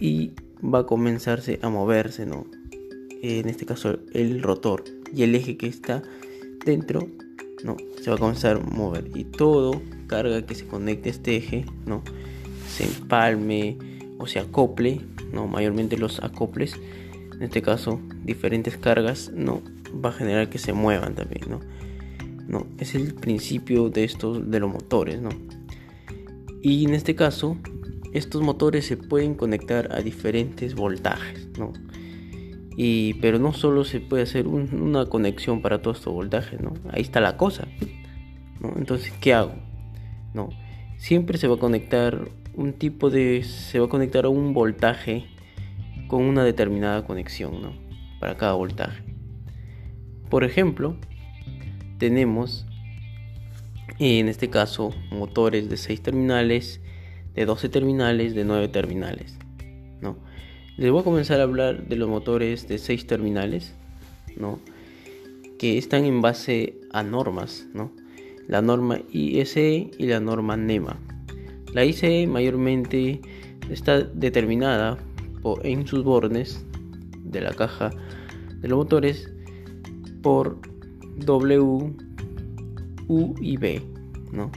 [0.00, 0.32] Y
[0.62, 2.46] va a comenzarse a moverse, ¿no?
[3.22, 4.84] En este caso el rotor
[5.14, 6.02] y el eje que está
[6.64, 7.08] dentro,
[7.64, 7.76] ¿no?
[8.00, 11.64] Se va a comenzar a mover y todo carga que se conecte a este eje,
[11.86, 12.02] ¿no?
[12.68, 13.76] Se empalme
[14.18, 15.00] o se acople,
[15.32, 15.46] ¿no?
[15.46, 16.76] Mayormente los acoples,
[17.34, 19.62] en este caso diferentes cargas, ¿no?
[20.04, 21.60] Va a generar que se muevan también, ¿no?
[22.46, 22.66] ¿no?
[22.78, 25.30] Es el principio de estos de los motores, ¿no?
[26.68, 27.56] Y en este caso,
[28.12, 31.72] estos motores se pueden conectar a diferentes voltajes, ¿no?
[32.76, 36.74] Y, pero no solo se puede hacer una conexión para todos estos voltajes, ¿no?
[36.90, 37.66] Ahí está la cosa,
[38.60, 38.74] ¿no?
[38.76, 39.54] Entonces, ¿qué hago?
[40.34, 40.50] ¿No?
[40.98, 43.44] Siempre se va a conectar un tipo de...
[43.44, 45.24] se va a conectar a un voltaje
[46.06, 47.72] con una determinada conexión, ¿no?
[48.20, 49.02] Para cada voltaje.
[50.28, 50.96] Por ejemplo,
[51.96, 52.66] tenemos
[53.98, 56.80] en este caso motores de 6 terminales,
[57.34, 59.38] de 12 terminales, de 9 terminales.
[60.00, 60.16] ¿no?
[60.76, 63.74] Les voy a comenzar a hablar de los motores de 6 terminales,
[64.36, 64.60] ¿no?
[65.58, 67.92] que están en base a normas, ¿no?
[68.46, 70.98] la norma ISE y la norma NEMA.
[71.74, 73.20] La ICE mayormente
[73.68, 74.98] está determinada
[75.62, 76.64] en sus bornes
[77.24, 77.90] de la caja
[78.60, 79.30] de los motores
[80.22, 80.58] por
[81.18, 82.07] W
[83.08, 83.82] U y B,
[84.32, 84.50] ¿no?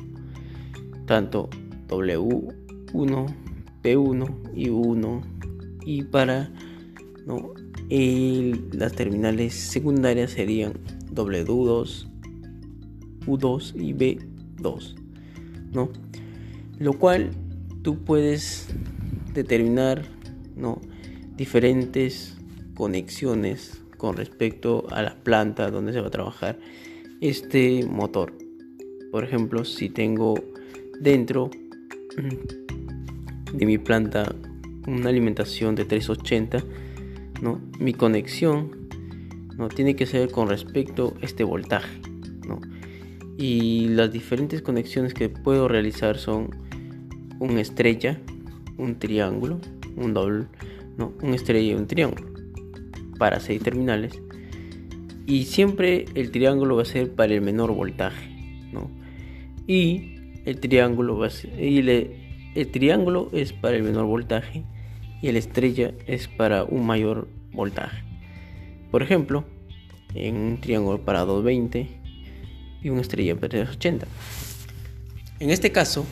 [1.05, 1.49] Tanto
[1.87, 3.35] W1,
[3.83, 5.21] P1 y 1
[5.85, 6.51] y para
[7.25, 7.53] ¿no?
[8.71, 10.73] las terminales secundarias serían
[11.13, 12.07] W2,
[13.25, 14.95] U2 y B2,
[15.73, 15.89] ¿no?
[16.79, 17.31] Lo cual
[17.81, 18.67] tú puedes
[19.33, 20.03] determinar,
[20.55, 20.79] ¿no?
[21.35, 22.37] diferentes
[22.75, 26.59] conexiones con respecto a la planta donde se va a trabajar
[27.19, 28.40] este motor.
[29.11, 30.35] Por ejemplo, si tengo
[31.01, 31.51] dentro
[33.53, 34.33] de mi planta
[34.87, 36.63] una alimentación de 380,
[37.41, 37.59] ¿no?
[37.77, 38.87] mi conexión
[39.57, 39.67] ¿no?
[39.67, 41.99] tiene que ser con respecto a este voltaje.
[42.47, 42.61] ¿no?
[43.37, 46.49] Y las diferentes conexiones que puedo realizar son
[47.39, 48.17] un estrella,
[48.77, 49.59] un triángulo,
[49.97, 50.45] un doble,
[50.97, 52.31] no, un estrella y un triángulo
[53.17, 54.21] para seis terminales.
[55.27, 58.31] Y siempre el triángulo va a ser para el menor voltaje
[59.71, 61.25] y el triángulo
[61.57, 64.65] y el triángulo es para el menor voltaje
[65.21, 68.03] y el estrella es para un mayor voltaje.
[68.91, 69.45] Por ejemplo,
[70.13, 71.87] en un triángulo para 220
[72.83, 74.07] y una estrella para 380.
[75.39, 76.05] En este caso,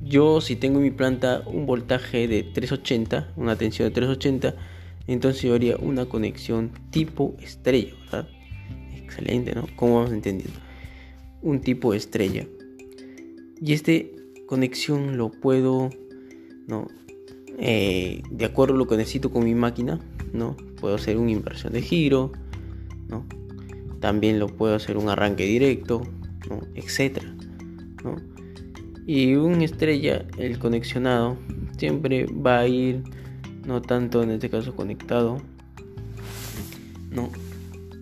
[0.00, 4.54] yo si tengo en mi planta un voltaje de 380, una tensión de 380,
[5.08, 7.94] entonces yo haría una conexión tipo estrella.
[8.94, 9.66] Excelente, ¿no?
[9.74, 10.64] Como vamos entendiendo
[11.44, 12.46] un tipo de estrella.
[13.60, 14.12] Y este
[14.46, 15.90] conexión lo puedo,
[16.66, 16.88] ¿no?
[17.58, 20.00] Eh, de acuerdo a lo que necesito con mi máquina,
[20.32, 20.56] ¿no?
[20.80, 22.32] Puedo hacer una inversión de giro,
[23.08, 23.24] ¿no?
[24.00, 26.02] También lo puedo hacer un arranque directo,
[26.48, 26.62] ¿no?
[26.74, 27.32] Etcétera,
[28.02, 28.16] ¿no?
[29.06, 31.36] Y un estrella, el conexionado,
[31.76, 33.02] siempre va a ir,
[33.66, 35.42] no tanto en este caso conectado,
[37.10, 37.30] ¿no?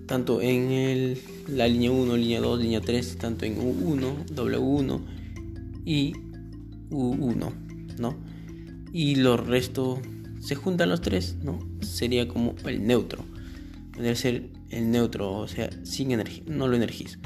[0.07, 1.19] Tanto en el
[1.49, 5.01] la línea 1, línea 2, línea 3, tanto en U1, W1
[5.85, 6.13] y
[6.91, 7.53] U1,
[7.99, 8.17] ¿no?
[8.93, 10.01] Y los restos
[10.41, 11.59] se juntan los tres, ¿no?
[11.81, 13.25] Sería como el neutro.
[13.97, 17.19] Debe ser el neutro, o sea, sin energía, no lo energizo.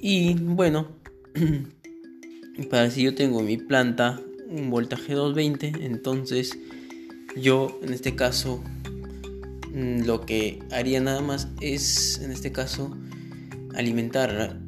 [0.00, 0.88] Y bueno,
[2.70, 6.58] para si yo tengo mi planta un voltaje 220, entonces
[7.36, 8.62] yo en este caso
[9.72, 12.96] lo que haría nada más es, en este caso,
[13.74, 14.60] alimentar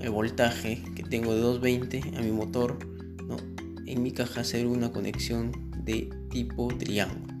[0.00, 2.78] el voltaje que tengo de 220 a mi motor.
[3.86, 5.50] En mi caja hacer una conexión
[5.84, 7.34] de tipo triángulo.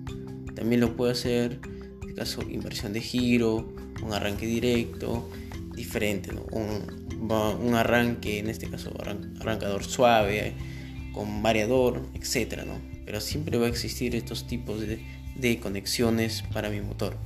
[0.54, 3.72] También lo puedo hacer, en este caso, inversión de giro,
[4.02, 5.30] un arranque directo,
[5.74, 6.82] diferente, un,
[7.20, 8.92] un, arranque, en este caso,
[9.40, 10.54] arrancador suave,
[11.12, 12.64] con variador, etc.
[12.66, 12.80] ¿no?
[13.04, 14.98] Pero siempre va a existir estos tipos de
[15.36, 17.16] de conexiones para mi motor.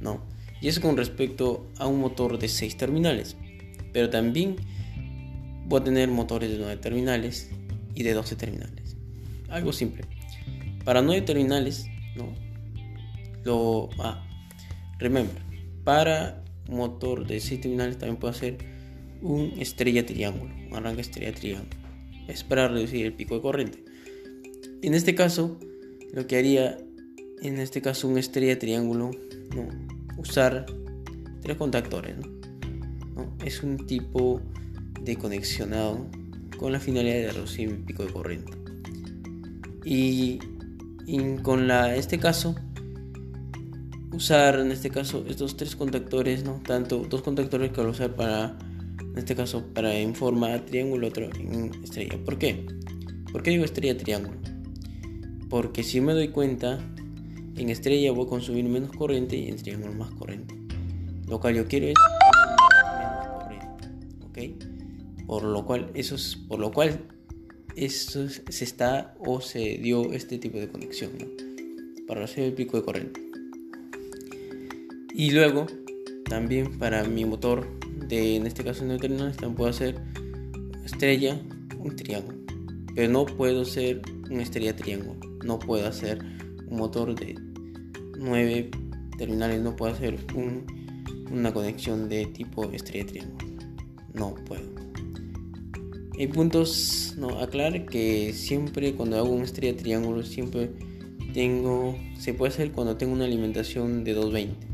[0.00, 0.22] No.
[0.60, 3.36] Y eso con respecto a un motor de 6 terminales.
[3.92, 4.56] Pero también
[5.66, 7.50] voy a tener motores de 9 terminales
[7.94, 8.96] y de 12 terminales.
[9.48, 10.04] Algo simple.
[10.84, 12.50] Para 9 terminales, ¿no?
[13.44, 14.22] lo ah,
[14.98, 15.42] remember
[15.84, 18.58] para motor de 6 terminales también puedo hacer
[19.22, 21.76] un estrella triángulo un arranque estrella triángulo
[22.28, 23.84] es para reducir el pico de corriente
[24.82, 25.58] en este caso
[26.12, 26.78] lo que haría
[27.42, 29.10] en este caso un estrella triángulo
[29.54, 29.68] no
[30.18, 30.66] usar
[31.40, 33.36] tres contactores ¿no?
[33.44, 34.40] es un tipo
[35.00, 36.06] de conexionado
[36.58, 38.52] con la finalidad de reducir el pico de corriente
[39.84, 40.38] y,
[41.42, 42.54] con la este caso
[44.12, 48.58] usar en este caso estos tres contactores no tanto dos contactores que usar para
[49.00, 52.66] en este caso para en forma triángulo otro en estrella ¿por qué?
[53.32, 54.38] ¿por qué digo estrella triángulo?
[55.48, 56.78] porque si me doy cuenta
[57.62, 60.54] en estrella voy a consumir menos corriente y en triángulo más corriente.
[61.28, 61.94] Lo cual yo quiero es
[62.98, 63.88] menos corriente
[64.26, 65.26] ¿ok?
[65.26, 67.00] por lo cual eso es por lo cual
[67.76, 71.12] eso se está o se dio este tipo de conexión
[72.06, 73.20] para hacer el pico de corriente.
[75.14, 75.66] Y luego
[76.24, 77.66] también para mi motor
[78.08, 80.00] de en este caso neutrino también puedo hacer
[80.84, 81.40] estrella
[81.78, 82.38] un triángulo.
[82.94, 86.18] Pero no puedo hacer una estrella triángulo no puedo hacer
[86.68, 87.34] un motor de
[88.20, 88.70] 9
[89.18, 90.16] terminales no puedo hacer
[91.30, 93.46] una conexión de tipo estrella triángulo
[94.14, 94.80] no puedo
[96.20, 100.68] hay puntos, no, aclarar que siempre cuando hago una estrella triángulo, siempre
[101.32, 104.66] tengo, se puede hacer cuando tengo una alimentación de 220,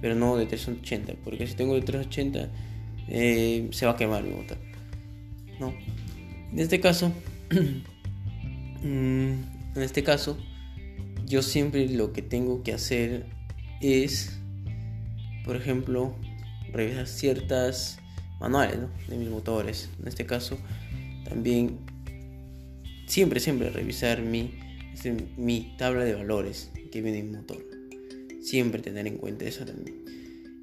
[0.00, 2.50] pero no de 380, porque si tengo de 380
[3.06, 4.58] eh, se va a quemar mi motor.
[5.60, 5.72] No.
[6.50, 7.12] En este caso,
[8.82, 10.36] mm, en este caso,
[11.28, 13.26] yo siempre lo que tengo que hacer
[13.80, 14.38] es,
[15.44, 16.14] por ejemplo,
[16.72, 17.98] revisar ciertas
[18.40, 19.90] manuales de mis motores.
[20.00, 20.58] En este caso,
[21.28, 21.78] también
[23.06, 24.54] siempre, siempre revisar mi,
[24.94, 27.64] este, mi tabla de valores que viene en motor.
[28.40, 30.04] Siempre tener en cuenta eso también.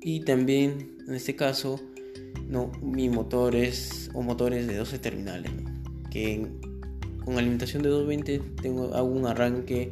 [0.01, 1.79] Y también, en este caso,
[2.47, 5.51] no, mi motores o motores de 12 terminales,
[6.11, 6.47] que
[7.23, 9.91] con alimentación de 220 tengo, hago un arranque,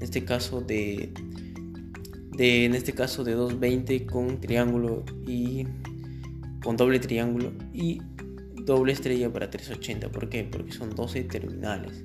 [0.00, 1.12] este caso de,
[2.36, 5.66] de, en este caso de 220 con triángulo y
[6.62, 8.00] con doble triángulo y
[8.64, 10.10] doble estrella para 380.
[10.10, 10.44] ¿Por qué?
[10.44, 12.04] Porque son 12 terminales.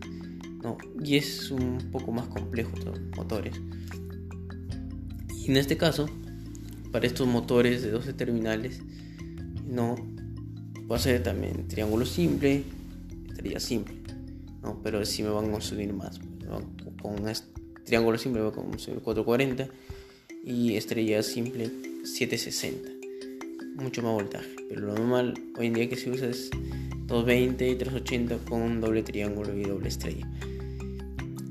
[0.62, 0.78] ¿no?
[1.04, 3.56] Y es un poco más complejo los motores.
[5.36, 6.08] Y en este caso,
[6.92, 8.82] para estos motores de 12 terminales,
[9.66, 9.96] no
[10.90, 12.64] va a ser también triángulo simple,
[13.30, 13.96] estrella simple.
[14.62, 14.82] ¿no?
[14.84, 16.20] Pero si me van a consumir más.
[17.02, 17.28] Con un
[17.88, 19.68] triángulo simple va consumir 440
[20.44, 21.72] y estrella simple
[22.04, 22.98] 760
[23.78, 24.48] mucho más voltaje.
[24.70, 26.50] Pero lo normal hoy en día que se usa es
[27.08, 30.28] 220 y 380 con un doble triángulo y doble estrella.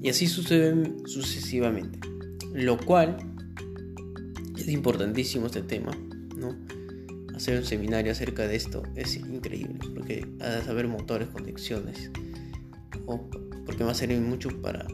[0.02, 1.98] Y así sucede sucesivamente.
[2.52, 3.16] Lo cual
[4.56, 5.92] es importantísimo este tema,
[6.36, 6.54] ¿no?
[7.34, 12.10] Hacer un seminario acerca de esto es increíble, porque a saber motores, conexiones,
[13.66, 14.86] porque va a servir mucho para,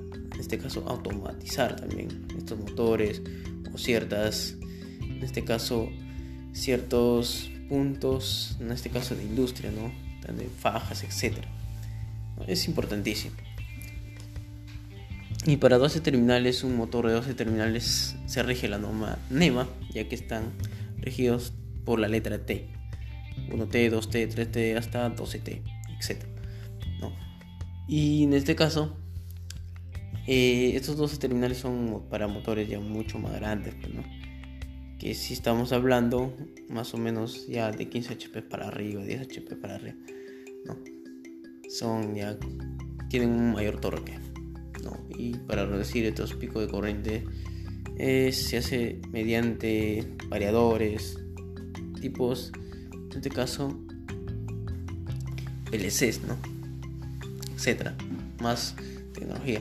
[0.42, 3.22] este caso, automatizar también estos motores
[3.72, 4.56] o ciertas,
[5.00, 5.88] en este caso,
[6.52, 9.90] ciertos puntos, en este caso de industria, ¿no?
[10.30, 11.38] de fajas, etc.
[12.46, 13.34] Es importantísimo.
[15.46, 20.08] Y para 12 terminales, un motor de 12 terminales se rige la norma NEMA, ya
[20.08, 20.52] que están
[20.98, 21.52] regidos
[21.84, 22.68] por la letra T.
[23.48, 25.62] 1T, 2T, 3T, hasta 12T,
[25.98, 26.24] etc.
[27.88, 28.96] Y en este caso,
[30.26, 33.92] eh, estos 12 terminales son para motores ya mucho más grandes, pues,
[34.98, 36.32] que si estamos hablando
[36.68, 39.96] más o menos ya de 15 HP para arriba, 10 HP para arriba.
[41.68, 42.38] Son ya,
[43.08, 44.18] tienen un mayor torque.
[45.18, 47.24] Y para reducir estos picos de corriente
[47.98, 51.18] eh, se hace mediante variadores,
[52.00, 52.52] tipos,
[53.10, 53.78] en este caso,
[55.70, 56.36] LCs, ¿no?
[57.54, 57.94] Etcétera,
[58.40, 58.74] más
[59.14, 59.60] tecnología.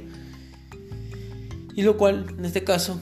[1.75, 3.01] Y lo cual, en este caso,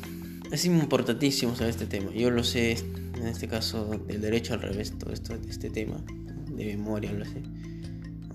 [0.52, 2.12] es importantísimo saber este tema.
[2.12, 2.78] Yo lo sé,
[3.16, 6.04] en este caso, del derecho al revés, todo esto, este tema,
[6.52, 7.42] de memoria, lo sé.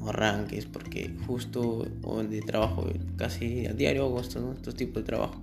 [0.07, 5.41] Arranques, porque justo o de trabajo casi a diario hago estos, estos tipos de trabajo.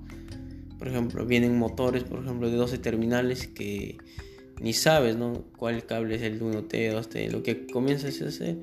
[0.77, 3.97] Por ejemplo, vienen motores, por ejemplo, de 12 terminales que
[4.61, 5.43] ni sabes, ¿no?
[5.57, 7.31] Cuál cable es el 1T, 2T.
[7.31, 8.57] Lo que comienzas a hacer,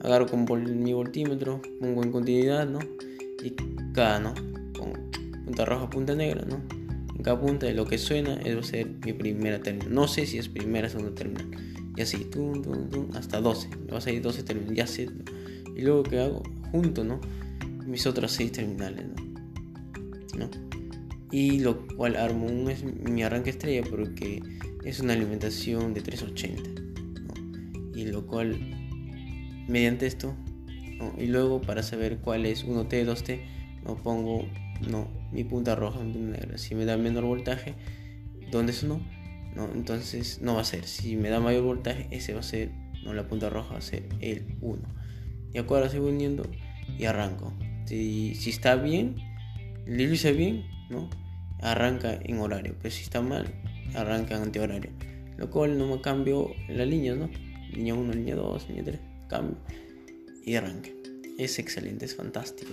[0.00, 0.46] agarro con
[0.82, 2.78] mi voltímetro, pongo en continuidad, ¿no?
[3.42, 3.54] Y
[3.92, 4.34] cada, ¿no?
[4.78, 5.10] Con
[5.44, 6.60] punta roja, punta negra, ¿no?
[7.22, 9.94] cada punta de lo que suena es va a ser mi primera terminal.
[9.94, 11.48] No sé si es primera o segunda terminal.
[11.96, 12.28] Y así,
[13.14, 13.70] hasta 12.
[13.90, 14.76] Me a salir 12 terminales.
[14.76, 15.08] Ya sé.
[15.74, 17.20] Y luego que hago, junto, ¿no?
[17.86, 19.06] Mis otras 6 terminales,
[20.36, 20.50] ¿no?
[21.34, 22.72] y lo cual armo un,
[23.02, 24.40] mi arranque estrella porque
[24.84, 26.70] es una alimentación de 380
[27.92, 28.56] y lo cual
[29.66, 30.32] mediante esto
[31.18, 33.40] y luego para saber cuál es 1T, 2T
[33.84, 34.46] no pongo
[34.88, 36.58] no mi punta roja en punta negra.
[36.58, 37.74] Si me da menor voltaje
[38.50, 39.00] ¿dónde es uno?
[39.54, 40.86] no entonces no va a ser.
[40.86, 42.70] Si me da mayor voltaje ese va a ser
[43.04, 44.82] no la punta roja va a ser el 1
[45.52, 46.44] y ahora sigo uniendo
[46.98, 47.52] y arranco.
[47.86, 49.16] Si, si está bien
[49.86, 51.10] lo hice bien no
[51.60, 52.74] arranca en horario.
[52.80, 53.52] Pero si está mal
[53.94, 54.90] arranca en antihorario
[55.36, 57.28] lo cual no me cambio la línea no
[57.72, 59.56] línea 1 línea 2 línea 3 cambio
[60.44, 60.94] y arranque.
[61.38, 62.72] Es excelente, es fantástico.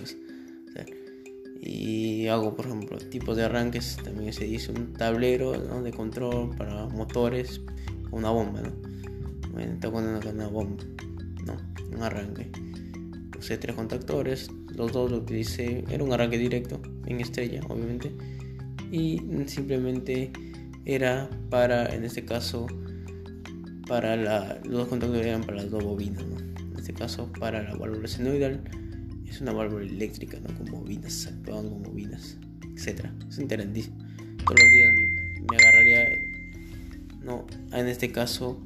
[1.64, 3.96] Y hago, por ejemplo, tipos de arranques.
[4.02, 7.60] También se dice un tablero de control para motores,
[8.10, 8.62] una bomba.
[8.62, 8.72] ¿no?
[9.52, 10.82] Bueno, está con una, bomba.
[11.46, 11.56] No,
[11.96, 12.50] un arranque.
[13.38, 15.84] Usé tres contactores, los dos lo utilicé.
[15.88, 18.12] Era un arranque directo, en estrella, obviamente.
[18.90, 20.32] Y simplemente
[20.84, 22.66] era para, en este caso,
[23.86, 26.24] para la, los contactores eran para las dos bobinas.
[26.26, 26.52] ¿no?
[26.82, 28.60] este caso para la válvula senoidal,
[29.32, 30.54] es una válvula eléctrica, ¿no?
[30.56, 32.36] Con bobinas, actúan con bobinas,
[32.76, 33.06] etc.
[33.28, 33.96] Es interesantísimo.
[34.44, 34.94] Todos los días
[35.50, 36.08] me, agarraría,
[37.24, 38.58] no, en este caso,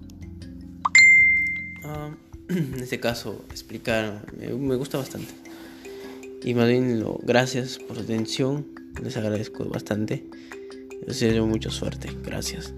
[1.85, 2.11] ah,
[2.49, 5.33] en este caso, explicar, me, gusta bastante.
[6.43, 8.67] Y más bien, lo, gracias por su atención,
[9.03, 10.25] les agradezco bastante.
[11.07, 12.75] Les deseo mucha suerte, gracias.